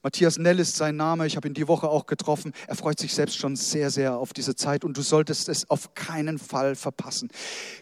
Matthias 0.03 0.37
Nell 0.37 0.59
ist 0.59 0.77
sein 0.77 0.97
Name, 0.97 1.27
ich 1.27 1.37
habe 1.37 1.47
ihn 1.47 1.55
die 1.55 1.69
Woche 1.69 1.89
auch 1.89 2.07
getroffen. 2.07 2.53
Er 2.67 2.75
freut 2.75 2.99
sich 2.99 3.15
selbst 3.15 3.37
schon 3.37 3.55
sehr, 3.55 3.91
sehr 3.91 4.17
auf 4.17 4.33
diese 4.33 4.57
Zeit 4.57 4.85
und 4.85 4.97
du 4.97 5.03
solltest 5.03 5.49
es 5.49 5.71
auf 5.71 5.95
keinen 5.95 6.41
Fall 6.41 6.75
verpassen. 6.75 7.31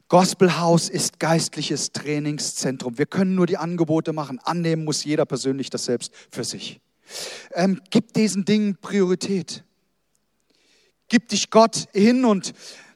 Gospelhaus 0.08 0.90
ist 0.90 1.18
geistliches 1.18 1.92
Trainingszentrum. 1.92 2.98
Wir 2.98 3.06
können 3.06 3.34
nur 3.34 3.46
die 3.46 3.56
Angebote 3.56 4.12
machen. 4.12 4.38
Annehmen 4.38 4.84
muss 4.84 5.02
jeder 5.02 5.24
persönlich 5.24 5.70
das 5.70 5.86
selbst 5.86 6.12
für 6.30 6.44
sich. 6.44 6.80
Ähm, 7.54 7.80
gib 7.90 8.12
diesen 8.12 8.44
Dingen 8.44 8.76
Priorität. 8.76 9.64
Gib 11.08 11.28
dich 11.28 11.50
Gott 11.50 11.88
hin 11.92 12.26
und 12.26 12.52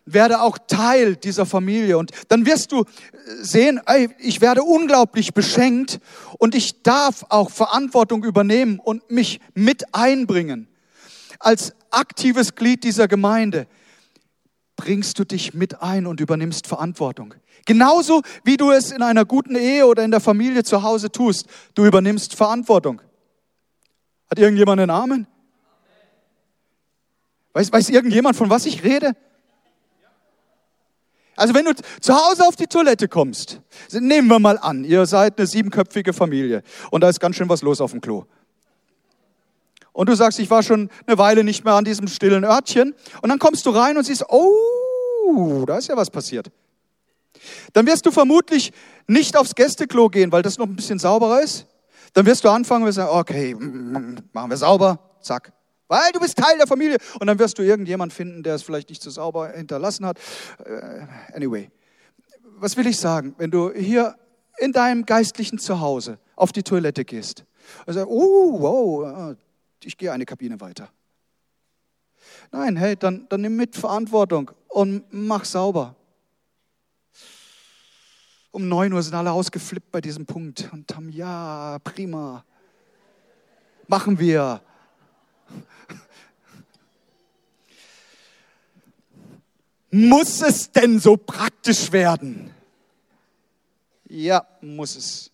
werde 0.06 0.40
auch 0.40 0.58
Teil 0.66 1.16
dieser 1.16 1.46
Familie. 1.46 1.98
Und 1.98 2.10
dann 2.28 2.46
wirst 2.46 2.72
du 2.72 2.84
sehen, 3.40 3.80
ey, 3.86 4.10
ich 4.18 4.40
werde 4.40 4.62
unglaublich 4.62 5.34
beschenkt 5.34 6.00
und 6.38 6.54
ich 6.54 6.82
darf 6.82 7.24
auch 7.28 7.50
Verantwortung 7.50 8.24
übernehmen 8.24 8.78
und 8.78 9.10
mich 9.10 9.40
mit 9.54 9.94
einbringen. 9.94 10.68
Als 11.38 11.74
aktives 11.90 12.54
Glied 12.54 12.84
dieser 12.84 13.08
Gemeinde 13.08 13.66
bringst 14.76 15.18
du 15.18 15.24
dich 15.24 15.54
mit 15.54 15.82
ein 15.82 16.06
und 16.06 16.20
übernimmst 16.20 16.66
Verantwortung. 16.66 17.34
Genauso 17.66 18.22
wie 18.42 18.56
du 18.56 18.70
es 18.70 18.90
in 18.90 19.02
einer 19.02 19.24
guten 19.24 19.56
Ehe 19.56 19.86
oder 19.86 20.04
in 20.04 20.10
der 20.10 20.20
Familie 20.20 20.64
zu 20.64 20.82
Hause 20.82 21.10
tust. 21.10 21.46
Du 21.74 21.86
übernimmst 21.86 22.34
Verantwortung. 22.34 23.00
Hat 24.28 24.38
irgendjemand 24.38 24.80
einen 24.80 24.90
Amen? 24.90 25.26
Weiß, 27.52 27.72
weiß 27.72 27.88
irgendjemand, 27.90 28.36
von 28.36 28.50
was 28.50 28.66
ich 28.66 28.82
rede? 28.82 29.14
Also 31.36 31.54
wenn 31.54 31.64
du 31.64 31.72
zu 32.00 32.14
Hause 32.14 32.46
auf 32.46 32.56
die 32.56 32.66
Toilette 32.66 33.08
kommst, 33.08 33.60
nehmen 33.92 34.28
wir 34.28 34.38
mal 34.38 34.58
an, 34.58 34.84
ihr 34.84 35.06
seid 35.06 35.38
eine 35.38 35.46
siebenköpfige 35.46 36.12
Familie 36.12 36.62
und 36.90 37.00
da 37.02 37.08
ist 37.08 37.20
ganz 37.20 37.36
schön 37.36 37.48
was 37.48 37.62
los 37.62 37.80
auf 37.80 37.90
dem 37.90 38.00
Klo. 38.00 38.24
Und 39.92 40.08
du 40.08 40.14
sagst, 40.14 40.38
ich 40.40 40.50
war 40.50 40.62
schon 40.62 40.90
eine 41.06 41.18
Weile 41.18 41.44
nicht 41.44 41.64
mehr 41.64 41.74
an 41.74 41.84
diesem 41.84 42.08
stillen 42.08 42.44
Örtchen 42.44 42.94
und 43.22 43.28
dann 43.28 43.38
kommst 43.38 43.64
du 43.66 43.70
rein 43.70 43.96
und 43.96 44.04
siehst, 44.04 44.24
oh, 44.28 45.64
da 45.66 45.78
ist 45.78 45.88
ja 45.88 45.96
was 45.96 46.10
passiert. 46.10 46.50
Dann 47.72 47.86
wirst 47.86 48.06
du 48.06 48.10
vermutlich 48.10 48.72
nicht 49.06 49.36
aufs 49.36 49.54
Gästeklo 49.54 50.08
gehen, 50.08 50.32
weil 50.32 50.42
das 50.42 50.58
noch 50.58 50.66
ein 50.66 50.76
bisschen 50.76 50.98
sauberer 50.98 51.42
ist, 51.42 51.66
dann 52.12 52.26
wirst 52.26 52.44
du 52.44 52.48
anfangen 52.48 52.84
und 52.84 52.92
sagen, 52.92 53.10
okay, 53.12 53.54
machen 53.54 54.50
wir 54.50 54.56
sauber, 54.56 54.98
zack. 55.20 55.52
Weil 55.88 56.12
du 56.12 56.20
bist 56.20 56.38
Teil 56.38 56.56
der 56.56 56.66
Familie. 56.66 56.98
Und 57.20 57.26
dann 57.26 57.38
wirst 57.38 57.58
du 57.58 57.62
irgendjemand 57.62 58.12
finden, 58.12 58.42
der 58.42 58.54
es 58.54 58.62
vielleicht 58.62 58.88
nicht 58.88 59.02
so 59.02 59.10
sauber 59.10 59.50
hinterlassen 59.50 60.06
hat. 60.06 60.18
Äh, 60.64 61.06
anyway, 61.34 61.70
was 62.56 62.76
will 62.76 62.86
ich 62.86 62.98
sagen? 62.98 63.34
Wenn 63.38 63.50
du 63.50 63.72
hier 63.72 64.16
in 64.58 64.72
deinem 64.72 65.04
geistlichen 65.04 65.58
Zuhause 65.58 66.18
auf 66.36 66.52
die 66.52 66.62
Toilette 66.62 67.04
gehst 67.04 67.44
und 67.86 67.94
sagst, 67.94 68.08
oh, 68.08 68.60
wow, 68.60 69.36
ich 69.82 69.96
gehe 69.96 70.12
eine 70.12 70.24
Kabine 70.24 70.60
weiter. 70.60 70.88
Nein, 72.52 72.76
hey, 72.76 72.96
dann, 72.96 73.26
dann 73.28 73.40
nimm 73.40 73.56
mit 73.56 73.76
Verantwortung 73.76 74.50
und 74.68 75.04
mach 75.10 75.44
sauber. 75.44 75.96
Um 78.50 78.68
9 78.68 78.92
Uhr 78.92 79.02
sind 79.02 79.14
alle 79.14 79.32
ausgeflippt 79.32 79.90
bei 79.90 80.00
diesem 80.00 80.26
Punkt 80.26 80.70
und 80.72 80.94
haben, 80.94 81.10
ja, 81.10 81.78
prima. 81.82 82.44
Machen 83.88 84.18
wir. 84.18 84.62
Muss 89.96 90.42
es 90.42 90.72
denn 90.72 90.98
so 90.98 91.16
praktisch 91.16 91.92
werden? 91.92 92.52
Ja, 94.08 94.44
muss 94.60 94.96
es. 94.96 95.30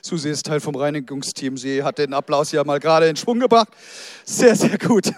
Susi 0.00 0.30
ist 0.30 0.46
Teil 0.46 0.60
vom 0.60 0.76
Reinigungsteam. 0.76 1.56
Sie 1.56 1.82
hat 1.82 1.98
den 1.98 2.14
Applaus 2.14 2.52
ja 2.52 2.62
mal 2.62 2.78
gerade 2.78 3.08
in 3.08 3.16
Schwung 3.16 3.40
gebracht. 3.40 3.70
Sehr, 4.24 4.54
sehr 4.54 4.78
gut. 4.78 5.12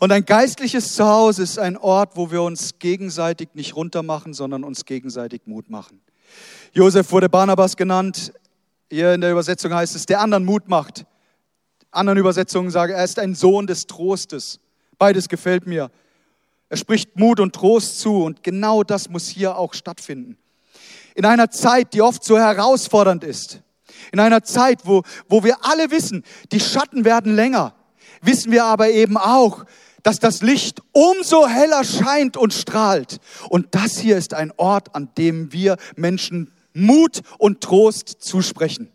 Und 0.00 0.10
ein 0.10 0.24
geistliches 0.24 0.96
Zuhause 0.96 1.44
ist 1.44 1.60
ein 1.60 1.76
Ort, 1.76 2.16
wo 2.16 2.32
wir 2.32 2.42
uns 2.42 2.80
gegenseitig 2.80 3.50
nicht 3.54 3.76
runtermachen, 3.76 4.34
sondern 4.34 4.64
uns 4.64 4.84
gegenseitig 4.84 5.42
Mut 5.44 5.70
machen. 5.70 6.00
Josef 6.74 7.12
wurde 7.12 7.28
Barnabas 7.28 7.76
genannt. 7.76 8.32
Hier 8.88 9.12
in 9.12 9.20
der 9.20 9.32
Übersetzung 9.32 9.74
heißt 9.74 9.94
es, 9.94 10.06
der 10.06 10.20
anderen 10.20 10.46
Mut 10.46 10.68
macht. 10.68 11.04
anderen 11.90 12.18
Übersetzungen 12.18 12.70
sagen, 12.70 12.94
er 12.94 13.04
ist 13.04 13.18
ein 13.18 13.34
Sohn 13.34 13.66
des 13.66 13.86
Trostes. 13.86 14.58
Beides 14.96 15.28
gefällt 15.28 15.66
mir. 15.66 15.90
Er 16.70 16.78
spricht 16.78 17.18
Mut 17.18 17.40
und 17.40 17.54
Trost 17.54 18.00
zu 18.00 18.24
und 18.24 18.42
genau 18.42 18.84
das 18.84 19.10
muss 19.10 19.28
hier 19.28 19.58
auch 19.58 19.74
stattfinden. 19.74 20.38
In 21.14 21.26
einer 21.26 21.50
Zeit, 21.50 21.92
die 21.92 22.00
oft 22.00 22.24
so 22.24 22.38
herausfordernd 22.38 23.22
ist, 23.22 23.60
in 24.10 24.18
einer 24.18 24.42
Zeit, 24.42 24.80
wo, 24.84 25.02
wo 25.28 25.44
wir 25.44 25.66
alle 25.66 25.90
wissen, 25.90 26.24
die 26.52 26.60
Schatten 26.60 27.04
werden 27.04 27.36
länger, 27.36 27.74
wissen 28.22 28.50
wir 28.50 28.64
aber 28.64 28.88
eben 28.88 29.18
auch, 29.18 29.66
dass 30.02 30.20
das 30.20 30.40
Licht 30.40 30.80
umso 30.92 31.46
heller 31.46 31.84
scheint 31.84 32.38
und 32.38 32.54
strahlt. 32.54 33.18
Und 33.50 33.74
das 33.74 33.98
hier 33.98 34.16
ist 34.16 34.32
ein 34.32 34.54
Ort, 34.56 34.94
an 34.94 35.10
dem 35.18 35.52
wir 35.52 35.76
Menschen 35.96 36.50
Mut 36.74 37.22
und 37.38 37.60
Trost 37.60 38.08
zusprechen. 38.20 38.92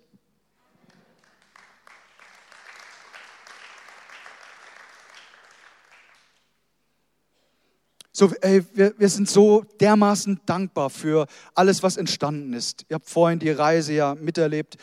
So, 8.20 8.32
ey, 8.42 8.66
wir, 8.74 8.96
wir 8.98 9.10
sind 9.10 9.30
so 9.30 9.64
dermaßen 9.80 10.42
dankbar 10.48 10.90
für 10.90 11.28
alles, 11.54 11.84
was 11.84 11.98
entstanden 11.98 12.54
ist. 12.54 12.84
Ihr 12.90 12.96
habt 12.96 13.08
vorhin 13.08 13.38
die 13.38 13.52
Reise 13.52 13.94
ja 13.94 14.16
miterlebt. 14.16 14.78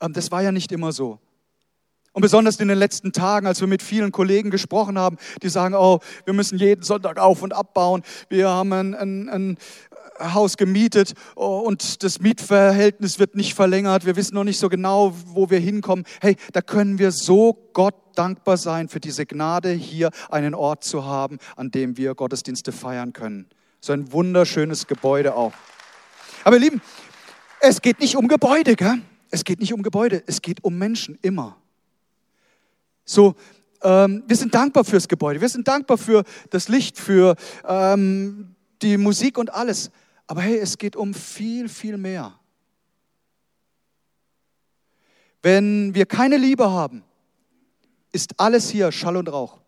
Ähm, 0.00 0.14
das 0.14 0.30
war 0.30 0.42
ja 0.42 0.52
nicht 0.52 0.72
immer 0.72 0.92
so. 0.92 1.18
Und 2.18 2.22
besonders 2.22 2.56
in 2.56 2.68
den 2.68 2.78
letzten 2.78 3.12
Tagen, 3.12 3.46
als 3.46 3.60
wir 3.60 3.68
mit 3.68 3.82
vielen 3.82 4.10
Kollegen 4.10 4.50
gesprochen 4.50 4.98
haben, 4.98 5.18
die 5.42 5.50
sagen, 5.50 5.74
oh, 5.74 6.00
wir 6.24 6.32
müssen 6.32 6.58
jeden 6.58 6.82
Sonntag 6.82 7.18
auf 7.18 7.42
und 7.42 7.52
abbauen. 7.52 8.02
Wir 8.30 8.48
haben 8.48 8.72
ein, 8.72 8.94
ein, 8.94 9.28
ein 9.28 9.58
Haus 10.20 10.56
gemietet 10.56 11.14
oh, 11.36 11.60
und 11.60 12.02
das 12.02 12.20
Mietverhältnis 12.20 13.18
wird 13.18 13.34
nicht 13.34 13.54
verlängert. 13.54 14.06
Wir 14.06 14.16
wissen 14.16 14.34
noch 14.34 14.44
nicht 14.44 14.58
so 14.58 14.68
genau, 14.68 15.14
wo 15.26 15.50
wir 15.50 15.58
hinkommen. 15.58 16.04
Hey, 16.20 16.36
da 16.52 16.60
können 16.60 16.98
wir 16.98 17.12
so 17.12 17.70
Gott 17.72 17.94
dankbar 18.14 18.56
sein 18.56 18.88
für 18.88 19.00
diese 19.00 19.26
Gnade, 19.26 19.70
hier 19.70 20.10
einen 20.30 20.54
Ort 20.54 20.84
zu 20.84 21.04
haben, 21.04 21.38
an 21.56 21.70
dem 21.70 21.96
wir 21.96 22.14
Gottesdienste 22.14 22.72
feiern 22.72 23.12
können. 23.12 23.46
So 23.80 23.92
ein 23.92 24.12
wunderschönes 24.12 24.86
Gebäude 24.86 25.34
auch. 25.34 25.52
Aber 26.44 26.56
ihr 26.56 26.62
Lieben, 26.62 26.82
es 27.60 27.80
geht 27.80 28.00
nicht 28.00 28.16
um 28.16 28.28
Gebäude, 28.28 28.76
gell? 28.76 29.00
Es 29.30 29.44
geht 29.44 29.60
nicht 29.60 29.72
um 29.72 29.82
Gebäude, 29.82 30.22
es 30.26 30.42
geht 30.42 30.64
um 30.64 30.78
Menschen 30.78 31.18
immer. 31.22 31.56
So, 33.04 33.34
ähm, 33.82 34.22
wir 34.26 34.36
sind 34.36 34.54
dankbar 34.54 34.84
fürs 34.84 35.08
Gebäude, 35.08 35.40
wir 35.40 35.48
sind 35.48 35.68
dankbar 35.68 35.98
für 35.98 36.24
das 36.50 36.68
Licht, 36.68 36.98
für 36.98 37.36
ähm, 37.66 38.54
die 38.82 38.96
Musik 38.96 39.38
und 39.38 39.52
alles. 39.52 39.90
Aber 40.28 40.42
hey, 40.42 40.58
es 40.58 40.76
geht 40.78 40.94
um 40.94 41.14
viel, 41.14 41.68
viel 41.68 41.96
mehr. 41.96 42.38
Wenn 45.42 45.94
wir 45.94 46.06
keine 46.06 46.36
Liebe 46.36 46.70
haben, 46.70 47.02
ist 48.12 48.38
alles 48.38 48.68
hier 48.68 48.92
Schall 48.92 49.16
und 49.16 49.28
Rauch. 49.28 49.58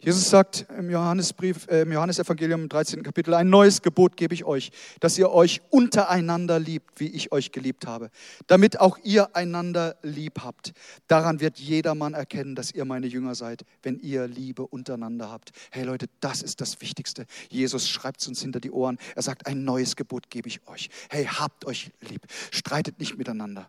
Jesus 0.00 0.30
sagt 0.30 0.64
im 0.78 0.90
Johannesbrief, 0.90 1.66
äh, 1.66 1.82
im 1.82 1.90
Johannesevangelium 1.90 2.62
im 2.62 2.68
13. 2.68 3.02
Kapitel, 3.02 3.34
ein 3.34 3.50
neues 3.50 3.82
Gebot 3.82 4.16
gebe 4.16 4.32
ich 4.32 4.44
euch, 4.44 4.70
dass 5.00 5.18
ihr 5.18 5.32
euch 5.32 5.60
untereinander 5.70 6.60
liebt, 6.60 7.00
wie 7.00 7.08
ich 7.08 7.32
euch 7.32 7.50
geliebt 7.50 7.84
habe, 7.84 8.10
damit 8.46 8.78
auch 8.78 8.96
ihr 9.02 9.34
einander 9.34 9.96
lieb 10.02 10.44
habt. 10.44 10.72
Daran 11.08 11.40
wird 11.40 11.58
jedermann 11.58 12.14
erkennen, 12.14 12.54
dass 12.54 12.70
ihr 12.70 12.84
meine 12.84 13.08
Jünger 13.08 13.34
seid, 13.34 13.64
wenn 13.82 13.98
ihr 13.98 14.28
Liebe 14.28 14.64
untereinander 14.64 15.32
habt. 15.32 15.50
Hey 15.72 15.82
Leute, 15.82 16.06
das 16.20 16.42
ist 16.42 16.60
das 16.60 16.80
Wichtigste. 16.80 17.26
Jesus 17.50 17.88
schreibt 17.88 18.20
es 18.20 18.28
uns 18.28 18.40
hinter 18.40 18.60
die 18.60 18.70
Ohren. 18.70 18.98
Er 19.16 19.22
sagt, 19.22 19.48
ein 19.48 19.64
neues 19.64 19.96
Gebot 19.96 20.30
gebe 20.30 20.46
ich 20.46 20.60
euch. 20.68 20.90
Hey, 21.10 21.24
habt 21.24 21.64
euch 21.64 21.90
lieb, 22.08 22.22
streitet 22.52 23.00
nicht 23.00 23.18
miteinander. 23.18 23.68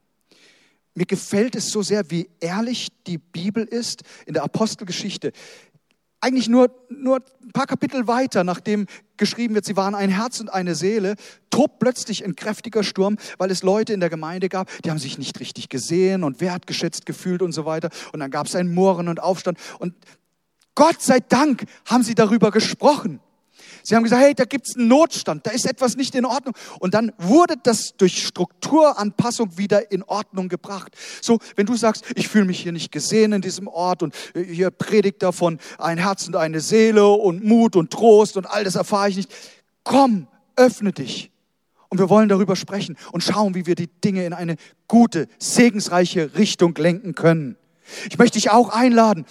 Mir 0.95 1.05
gefällt 1.05 1.55
es 1.55 1.71
so 1.71 1.81
sehr, 1.81 2.11
wie 2.11 2.29
ehrlich 2.39 2.89
die 3.07 3.19
Bibel 3.19 3.63
ist 3.63 4.03
in 4.25 4.33
der 4.33 4.43
Apostelgeschichte 4.43 5.31
eigentlich 6.21 6.49
nur, 6.49 6.69
nur 6.89 7.17
ein 7.17 7.51
paar 7.51 7.67
Kapitel 7.67 8.07
weiter, 8.07 8.43
nachdem 8.43 8.87
geschrieben 9.17 9.55
wird, 9.55 9.65
sie 9.65 9.77
waren 9.77 9.95
ein 9.95 10.09
Herz 10.09 10.39
und 10.39 10.49
eine 10.49 10.75
Seele, 10.75 11.15
tobt 11.49 11.79
plötzlich 11.79 12.25
ein 12.25 12.35
kräftiger 12.35 12.83
Sturm, 12.83 13.17
weil 13.37 13.51
es 13.51 13.63
Leute 13.63 13.93
in 13.93 13.99
der 13.99 14.09
Gemeinde 14.09 14.49
gab, 14.49 14.69
die 14.83 14.89
haben 14.89 14.99
sich 14.99 15.17
nicht 15.17 15.39
richtig 15.39 15.69
gesehen 15.69 16.23
und 16.23 16.41
wertgeschätzt 16.41 17.05
gefühlt 17.05 17.41
und 17.41 17.51
so 17.51 17.65
weiter. 17.65 17.89
Und 18.13 18.19
dann 18.19 18.31
gab 18.31 18.47
es 18.47 18.55
ein 18.55 18.73
Murren 18.73 19.07
und 19.07 19.21
Aufstand. 19.21 19.57
Und 19.79 19.93
Gott 20.75 21.01
sei 21.01 21.19
Dank 21.19 21.65
haben 21.85 22.03
sie 22.03 22.15
darüber 22.15 22.51
gesprochen. 22.51 23.19
Sie 23.83 23.95
haben 23.95 24.03
gesagt, 24.03 24.21
hey, 24.21 24.33
da 24.33 24.45
gibt 24.45 24.67
es 24.67 24.75
einen 24.75 24.87
Notstand, 24.87 25.45
da 25.45 25.51
ist 25.51 25.65
etwas 25.65 25.95
nicht 25.95 26.15
in 26.15 26.25
Ordnung. 26.25 26.55
Und 26.79 26.93
dann 26.93 27.11
wurde 27.17 27.55
das 27.61 27.95
durch 27.97 28.25
Strukturanpassung 28.25 29.57
wieder 29.57 29.91
in 29.91 30.03
Ordnung 30.03 30.49
gebracht. 30.49 30.95
So, 31.21 31.39
wenn 31.55 31.65
du 31.65 31.75
sagst, 31.75 32.05
ich 32.15 32.27
fühle 32.27 32.45
mich 32.45 32.59
hier 32.59 32.71
nicht 32.71 32.91
gesehen 32.91 33.33
in 33.33 33.41
diesem 33.41 33.67
Ort 33.67 34.03
und 34.03 34.13
äh, 34.33 34.43
hier 34.43 34.71
predigt 34.71 35.23
davon 35.23 35.59
ein 35.77 35.97
Herz 35.97 36.27
und 36.27 36.35
eine 36.35 36.59
Seele 36.59 37.07
und 37.07 37.43
Mut 37.43 37.75
und 37.75 37.91
Trost 37.91 38.37
und 38.37 38.45
all 38.45 38.63
das 38.63 38.75
erfahre 38.75 39.09
ich 39.09 39.17
nicht. 39.17 39.31
Komm, 39.83 40.27
öffne 40.55 40.91
dich. 40.91 41.31
Und 41.89 41.97
wir 41.97 42.09
wollen 42.09 42.29
darüber 42.29 42.55
sprechen 42.55 42.97
und 43.11 43.23
schauen, 43.23 43.55
wie 43.55 43.65
wir 43.65 43.75
die 43.75 43.87
Dinge 43.87 44.25
in 44.25 44.33
eine 44.33 44.57
gute, 44.87 45.27
segensreiche 45.39 46.35
Richtung 46.35 46.75
lenken 46.75 47.15
können. 47.15 47.57
Ich 48.09 48.19
möchte 48.19 48.37
dich 48.37 48.51
auch 48.51 48.69
einladen. 48.69 49.25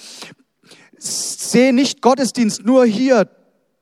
Sehe 0.99 1.73
nicht 1.73 2.03
Gottesdienst 2.03 2.65
nur 2.65 2.85
hier 2.85 3.31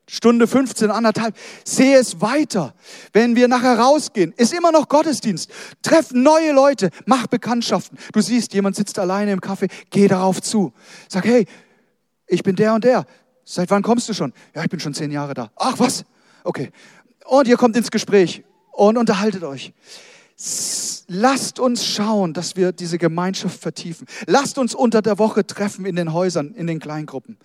Stunde 0.09 0.47
15, 0.47 0.89
anderthalb. 0.89 1.35
Sehe 1.65 1.97
es 1.97 2.21
weiter. 2.21 2.73
Wenn 3.11 3.35
wir 3.35 3.47
nachher 3.47 3.77
rausgehen, 3.77 4.33
ist 4.37 4.53
immer 4.53 4.71
noch 4.71 4.87
Gottesdienst. 4.87 5.51
Treff 5.81 6.11
neue 6.11 6.53
Leute, 6.53 6.91
mach 7.05 7.27
Bekanntschaften. 7.27 7.97
Du 8.13 8.21
siehst, 8.21 8.53
jemand 8.53 8.77
sitzt 8.77 8.97
alleine 8.99 9.33
im 9.33 9.41
Café, 9.41 9.69
geh 9.89 10.07
darauf 10.07 10.41
zu. 10.41 10.71
Sag, 11.09 11.25
hey, 11.25 11.45
ich 12.25 12.41
bin 12.41 12.55
der 12.55 12.73
und 12.73 12.85
der. 12.85 13.05
Seit 13.43 13.69
wann 13.69 13.83
kommst 13.83 14.07
du 14.07 14.13
schon? 14.13 14.33
Ja, 14.55 14.63
ich 14.63 14.69
bin 14.69 14.79
schon 14.79 14.93
zehn 14.93 15.11
Jahre 15.11 15.33
da. 15.33 15.51
Ach, 15.55 15.77
was? 15.77 16.05
Okay. 16.43 16.71
Und 17.25 17.47
ihr 17.47 17.57
kommt 17.57 17.75
ins 17.75 17.91
Gespräch 17.91 18.43
und 18.71 18.97
unterhaltet 18.97 19.43
euch. 19.43 19.73
Lasst 21.07 21.59
uns 21.59 21.85
schauen, 21.85 22.33
dass 22.33 22.55
wir 22.55 22.71
diese 22.71 22.97
Gemeinschaft 22.97 23.59
vertiefen. 23.59 24.07
Lasst 24.25 24.57
uns 24.57 24.75
unter 24.75 25.01
der 25.01 25.17
Woche 25.19 25.45
treffen 25.47 25.85
in 25.85 25.95
den 25.95 26.13
Häusern, 26.13 26.53
in 26.53 26.67
den 26.67 26.79
Kleingruppen. 26.79 27.37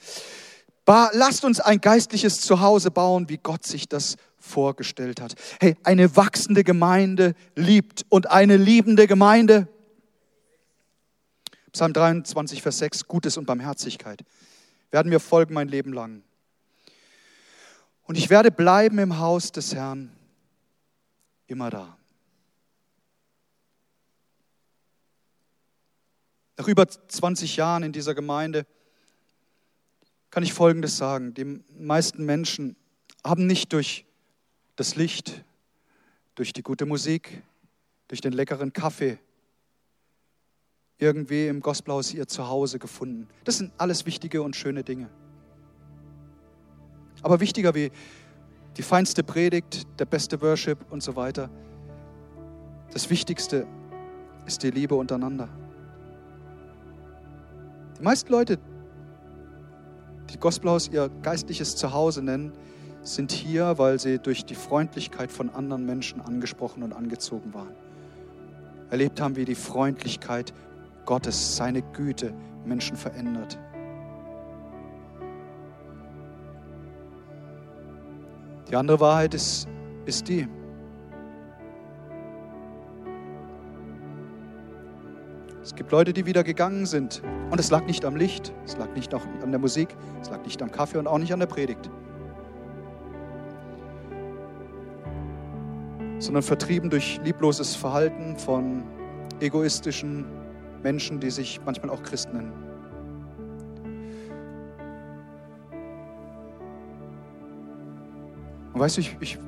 Lasst 0.86 1.44
uns 1.44 1.60
ein 1.60 1.80
geistliches 1.80 2.40
Zuhause 2.40 2.90
bauen, 2.90 3.28
wie 3.28 3.38
Gott 3.38 3.64
sich 3.64 3.88
das 3.88 4.16
vorgestellt 4.38 5.20
hat. 5.20 5.34
Hey, 5.60 5.76
eine 5.84 6.16
wachsende 6.16 6.64
Gemeinde 6.64 7.34
liebt 7.54 8.04
und 8.08 8.30
eine 8.30 8.56
liebende 8.56 9.06
Gemeinde. 9.06 9.68
Psalm 11.70 11.92
23, 11.92 12.60
Vers 12.60 12.78
6, 12.78 13.06
Gutes 13.06 13.36
und 13.36 13.46
Barmherzigkeit 13.46 14.22
werden 14.90 15.08
mir 15.08 15.20
folgen 15.20 15.54
mein 15.54 15.68
Leben 15.68 15.92
lang. 15.92 16.22
Und 18.02 18.18
ich 18.18 18.28
werde 18.28 18.50
bleiben 18.50 18.98
im 18.98 19.18
Haus 19.18 19.52
des 19.52 19.74
Herrn 19.74 20.14
immer 21.46 21.70
da. 21.70 21.96
Nach 26.58 26.68
über 26.68 26.86
20 26.86 27.56
Jahren 27.56 27.84
in 27.84 27.92
dieser 27.92 28.14
Gemeinde 28.14 28.66
kann 30.32 30.42
ich 30.42 30.54
Folgendes 30.54 30.96
sagen. 30.96 31.34
Die 31.34 31.60
meisten 31.78 32.24
Menschen 32.24 32.74
haben 33.22 33.46
nicht 33.46 33.72
durch 33.72 34.06
das 34.74 34.96
Licht, 34.96 35.44
durch 36.34 36.52
die 36.52 36.62
gute 36.62 36.86
Musik, 36.86 37.42
durch 38.08 38.22
den 38.22 38.32
leckeren 38.32 38.72
Kaffee 38.72 39.18
irgendwie 40.98 41.48
im 41.48 41.60
Gospelhaus 41.60 42.14
ihr 42.14 42.26
Zuhause 42.26 42.78
gefunden. 42.78 43.28
Das 43.44 43.58
sind 43.58 43.72
alles 43.76 44.06
wichtige 44.06 44.42
und 44.42 44.56
schöne 44.56 44.82
Dinge. 44.82 45.10
Aber 47.22 47.40
wichtiger 47.40 47.74
wie 47.74 47.90
die 48.78 48.82
feinste 48.82 49.22
Predigt, 49.22 49.86
der 49.98 50.06
beste 50.06 50.40
Worship 50.40 50.78
und 50.90 51.02
so 51.02 51.14
weiter, 51.14 51.50
das 52.90 53.10
Wichtigste 53.10 53.66
ist 54.46 54.62
die 54.62 54.70
Liebe 54.70 54.94
untereinander. 54.94 55.50
Die 57.98 58.02
meisten 58.02 58.32
Leute 58.32 58.58
die 60.32 60.38
Gospelhaus 60.38 60.88
ihr 60.88 61.10
geistliches 61.22 61.76
Zuhause 61.76 62.22
nennen, 62.22 62.52
sind 63.02 63.32
hier, 63.32 63.78
weil 63.78 63.98
sie 63.98 64.18
durch 64.18 64.44
die 64.44 64.54
Freundlichkeit 64.54 65.30
von 65.30 65.50
anderen 65.50 65.84
Menschen 65.84 66.20
angesprochen 66.20 66.82
und 66.82 66.92
angezogen 66.92 67.52
waren. 67.52 67.74
Erlebt 68.90 69.20
haben, 69.20 69.36
wie 69.36 69.44
die 69.44 69.54
Freundlichkeit 69.54 70.52
Gottes, 71.04 71.56
seine 71.56 71.82
Güte 71.82 72.32
Menschen 72.64 72.96
verändert. 72.96 73.58
Die 78.70 78.76
andere 78.76 79.00
Wahrheit 79.00 79.34
ist, 79.34 79.66
ist 80.06 80.28
die, 80.28 80.48
Es 85.62 85.76
gibt 85.76 85.92
Leute, 85.92 86.12
die 86.12 86.26
wieder 86.26 86.42
gegangen 86.42 86.86
sind. 86.86 87.22
Und 87.50 87.60
es 87.60 87.70
lag 87.70 87.84
nicht 87.84 88.04
am 88.04 88.16
Licht, 88.16 88.52
es 88.64 88.76
lag 88.76 88.92
nicht 88.94 89.14
an 89.14 89.50
der 89.50 89.60
Musik, 89.60 89.94
es 90.20 90.28
lag 90.28 90.42
nicht 90.42 90.60
am 90.60 90.72
Kaffee 90.72 90.98
und 90.98 91.06
auch 91.06 91.18
nicht 91.18 91.32
an 91.32 91.38
der 91.38 91.46
Predigt. 91.46 91.88
Sondern 96.18 96.42
vertrieben 96.42 96.90
durch 96.90 97.20
liebloses 97.22 97.76
Verhalten 97.76 98.36
von 98.36 98.82
egoistischen 99.40 100.24
Menschen, 100.82 101.20
die 101.20 101.30
sich 101.30 101.60
manchmal 101.64 101.90
auch 101.90 102.02
Christen 102.02 102.36
nennen. 102.36 102.52
Und 108.72 108.80
weißt 108.80 108.96
du, 108.96 109.00
ich, 109.00 109.16
ich 109.20 109.38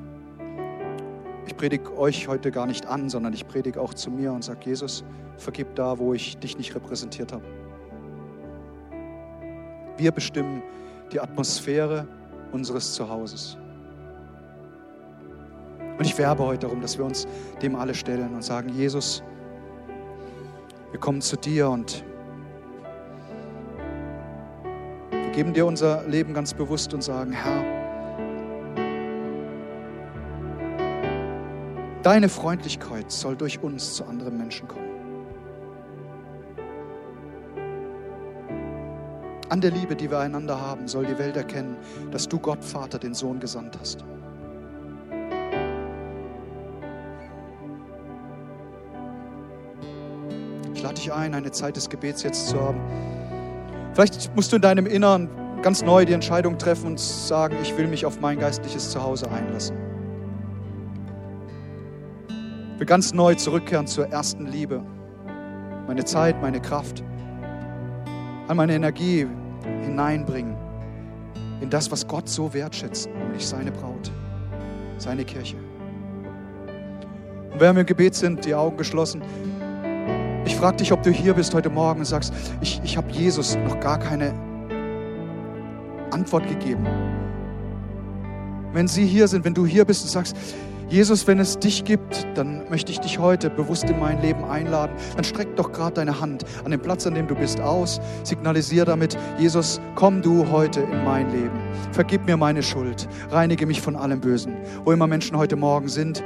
predige 1.65 1.97
euch 1.97 2.27
heute 2.27 2.51
gar 2.51 2.67
nicht 2.67 2.85
an, 2.85 3.09
sondern 3.09 3.33
ich 3.33 3.47
predige 3.47 3.81
auch 3.81 3.95
zu 3.95 4.11
mir 4.11 4.31
und 4.31 4.43
sage, 4.43 4.59
Jesus, 4.65 5.03
vergib 5.37 5.73
da, 5.73 5.97
wo 5.97 6.13
ich 6.13 6.37
dich 6.37 6.59
nicht 6.59 6.75
repräsentiert 6.75 7.33
habe. 7.33 7.43
Wir 9.97 10.11
bestimmen 10.11 10.61
die 11.11 11.19
Atmosphäre 11.19 12.07
unseres 12.51 12.93
Zuhauses. 12.93 13.57
Und 15.97 16.05
ich 16.05 16.15
werbe 16.19 16.43
heute 16.43 16.67
darum, 16.67 16.81
dass 16.81 16.99
wir 16.99 17.05
uns 17.05 17.25
dem 17.63 17.75
alle 17.75 17.95
stellen 17.95 18.35
und 18.35 18.43
sagen, 18.43 18.69
Jesus, 18.69 19.23
wir 20.91 20.99
kommen 20.99 21.21
zu 21.21 21.35
dir 21.35 21.67
und 21.67 22.03
wir 25.09 25.31
geben 25.31 25.51
dir 25.51 25.65
unser 25.65 26.03
Leben 26.07 26.31
ganz 26.35 26.53
bewusst 26.53 26.93
und 26.93 27.01
sagen, 27.01 27.31
Herr, 27.31 27.74
deine 32.05 32.29
Freundlichkeit 32.29 33.11
soll 33.11 33.35
durch 33.35 33.63
uns 33.63 33.95
zu 33.95 34.05
anderen 34.05 34.37
Menschen 34.37 34.67
kommen. 34.67 34.85
An 39.49 39.59
der 39.59 39.71
Liebe, 39.71 39.95
die 39.95 40.11
wir 40.11 40.19
einander 40.19 40.61
haben, 40.61 40.87
soll 40.87 41.07
die 41.07 41.17
Welt 41.17 41.35
erkennen, 41.35 41.77
dass 42.11 42.27
du 42.27 42.37
Gott 42.37 42.63
Vater 42.63 42.99
den 42.99 43.15
Sohn 43.15 43.39
gesandt 43.39 43.77
hast. 43.79 44.05
Ich 50.75 50.83
lade 50.83 50.95
dich 50.95 51.11
ein, 51.11 51.33
eine 51.33 51.51
Zeit 51.51 51.75
des 51.75 51.89
Gebets 51.89 52.21
jetzt 52.21 52.49
zu 52.49 52.61
haben. 52.61 52.81
Vielleicht 53.93 54.35
musst 54.35 54.51
du 54.51 54.57
in 54.57 54.61
deinem 54.61 54.85
Innern 54.85 55.27
ganz 55.63 55.81
neu 55.81 56.05
die 56.05 56.13
Entscheidung 56.13 56.59
treffen 56.59 56.87
und 56.87 56.99
sagen, 56.99 57.57
ich 57.63 57.75
will 57.75 57.87
mich 57.87 58.05
auf 58.05 58.19
mein 58.19 58.37
geistliches 58.37 58.91
Zuhause 58.91 59.31
einlassen. 59.31 59.84
Ich 62.75 62.79
will 62.81 62.87
ganz 62.87 63.13
neu 63.13 63.35
zurückkehren 63.35 63.87
zur 63.87 64.09
ersten 64.09 64.47
Liebe. 64.47 64.83
Meine 65.87 66.03
Zeit, 66.03 66.41
meine 66.41 66.59
Kraft, 66.59 67.05
all 68.49 68.55
meine 68.55 68.75
Energie 68.75 69.25
hineinbringen 69.83 70.57
in 71.61 71.69
das, 71.69 71.89
was 71.89 72.05
Gott 72.05 72.27
so 72.27 72.53
wertschätzt, 72.53 73.07
nämlich 73.07 73.47
seine 73.47 73.71
Braut, 73.71 74.11
seine 74.97 75.23
Kirche. 75.23 75.55
Und 77.53 77.61
während 77.61 77.77
wir 77.77 77.81
im 77.81 77.85
Gebet 77.85 78.13
sind, 78.13 78.43
die 78.43 78.53
Augen 78.53 78.75
geschlossen, 78.75 79.21
ich 80.45 80.57
frage 80.57 80.75
dich, 80.75 80.91
ob 80.91 81.01
du 81.01 81.11
hier 81.11 81.33
bist 81.33 81.53
heute 81.53 81.69
Morgen 81.69 81.99
und 81.99 82.05
sagst, 82.05 82.33
ich, 82.59 82.81
ich 82.83 82.97
habe 82.97 83.09
Jesus 83.09 83.55
noch 83.55 83.79
gar 83.79 83.99
keine 83.99 84.33
Antwort 86.11 86.45
gegeben. 86.49 86.85
Wenn 88.73 88.89
Sie 88.89 89.05
hier 89.05 89.29
sind, 89.29 89.45
wenn 89.45 89.53
du 89.53 89.65
hier 89.65 89.85
bist 89.85 90.03
und 90.03 90.09
sagst, 90.09 90.35
Jesus, 90.87 91.25
wenn 91.25 91.39
es 91.39 91.57
dich 91.57 91.83
gibt, 91.83 92.27
dann 92.35 92.69
möchte 92.69 92.91
ich 92.91 92.99
dich 92.99 93.17
heute 93.17 93.49
bewusst 93.49 93.89
in 93.89 93.99
mein 93.99 94.21
Leben 94.21 94.43
einladen. 94.45 94.95
Dann 95.15 95.23
streck 95.23 95.55
doch 95.55 95.71
gerade 95.71 95.95
deine 95.95 96.19
Hand 96.19 96.45
an 96.63 96.71
den 96.71 96.79
Platz, 96.79 97.07
an 97.07 97.15
dem 97.15 97.27
du 97.27 97.35
bist, 97.35 97.59
aus. 97.59 97.99
Signalisier 98.23 98.85
damit, 98.85 99.17
Jesus, 99.39 99.81
komm 99.95 100.21
du 100.21 100.49
heute 100.51 100.81
in 100.81 101.03
mein 101.03 101.31
Leben. 101.31 101.59
Vergib 101.91 102.25
mir 102.25 102.37
meine 102.37 102.61
Schuld. 102.61 103.07
Reinige 103.31 103.65
mich 103.65 103.81
von 103.81 103.95
allem 103.95 104.21
Bösen. 104.21 104.55
Wo 104.83 104.91
immer 104.91 105.07
Menschen 105.07 105.37
heute 105.37 105.55
Morgen 105.55 105.87
sind, 105.87 106.23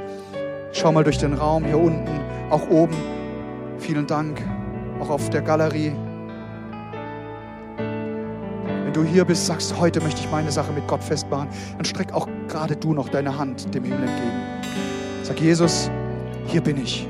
schau 0.72 0.92
mal 0.92 1.04
durch 1.04 1.18
den 1.18 1.32
Raum, 1.32 1.64
hier 1.64 1.78
unten, 1.78 2.20
auch 2.50 2.68
oben. 2.68 2.94
Vielen 3.78 4.06
Dank, 4.06 4.42
auch 5.00 5.08
auf 5.08 5.30
der 5.30 5.40
Galerie. 5.40 5.92
Wenn 8.92 9.04
du 9.04 9.08
hier 9.08 9.24
bist, 9.24 9.46
sagst, 9.46 9.78
heute 9.78 10.00
möchte 10.00 10.20
ich 10.20 10.28
meine 10.32 10.50
Sache 10.50 10.72
mit 10.72 10.88
Gott 10.88 11.04
festmachen, 11.04 11.48
dann 11.76 11.84
streck 11.84 12.12
auch 12.12 12.26
gerade 12.48 12.74
du 12.74 12.92
noch 12.92 13.08
deine 13.08 13.38
Hand 13.38 13.72
dem 13.72 13.84
Himmel 13.84 14.02
entgegen. 14.02 15.22
Sag, 15.22 15.40
Jesus, 15.40 15.88
hier 16.46 16.60
bin 16.60 16.76
ich. 16.76 17.06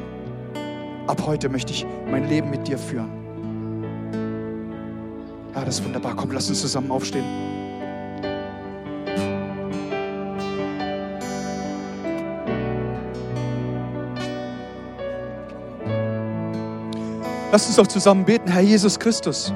Ab 1.07 1.22
heute 1.24 1.49
möchte 1.49 1.72
ich 1.72 1.87
mein 2.11 2.28
Leben 2.28 2.51
mit 2.51 2.68
dir 2.68 2.76
führen. 2.76 3.09
Ja, 5.55 5.64
das 5.64 5.78
ist 5.78 5.85
wunderbar. 5.87 6.14
Komm, 6.16 6.33
lass 6.33 6.51
uns 6.51 6.61
zusammen 6.61 6.91
aufstehen. 6.91 7.24
Lass 17.51 17.66
uns 17.66 17.76
doch 17.76 17.87
zusammen 17.87 18.26
beten, 18.26 18.51
Herr 18.51 18.61
Jesus 18.61 18.99
Christus. 18.99 19.55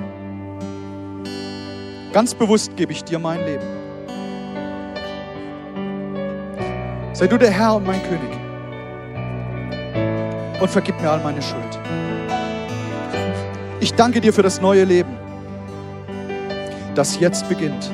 Ganz 2.15 2.33
bewusst 2.33 2.77
gebe 2.77 2.93
ich 2.93 3.03
dir 3.03 3.19
mein 3.19 3.45
Leben. 3.45 3.65
Sei 7.12 7.27
du 7.27 7.37
der 7.37 7.51
Herr 7.51 7.75
und 7.75 7.85
mein 7.85 8.01
König. 8.05 8.31
Und 10.61 10.71
vergib 10.71 11.01
mir 11.01 11.11
all 11.11 11.19
meine 11.25 11.43
Schuld. 11.43 11.81
Ich 13.81 13.95
danke 13.95 14.21
dir 14.21 14.33
für 14.33 14.43
das 14.43 14.61
neue 14.61 14.85
Leben, 14.85 15.11
das 16.95 17.19
jetzt 17.19 17.49
beginnt. 17.49 17.91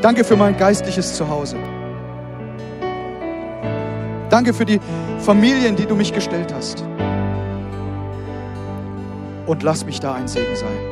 Danke 0.00 0.24
für 0.24 0.36
mein 0.36 0.56
geistliches 0.56 1.14
Zuhause. 1.14 1.58
Danke 4.30 4.54
für 4.54 4.64
die 4.64 4.80
Familien, 5.18 5.76
die 5.76 5.84
du 5.84 5.94
mich 5.94 6.14
gestellt 6.14 6.54
hast. 6.54 6.82
Und 9.44 9.62
lass 9.62 9.84
mich 9.84 10.00
da 10.00 10.14
ein 10.14 10.26
Segen 10.26 10.56
sein. 10.56 10.91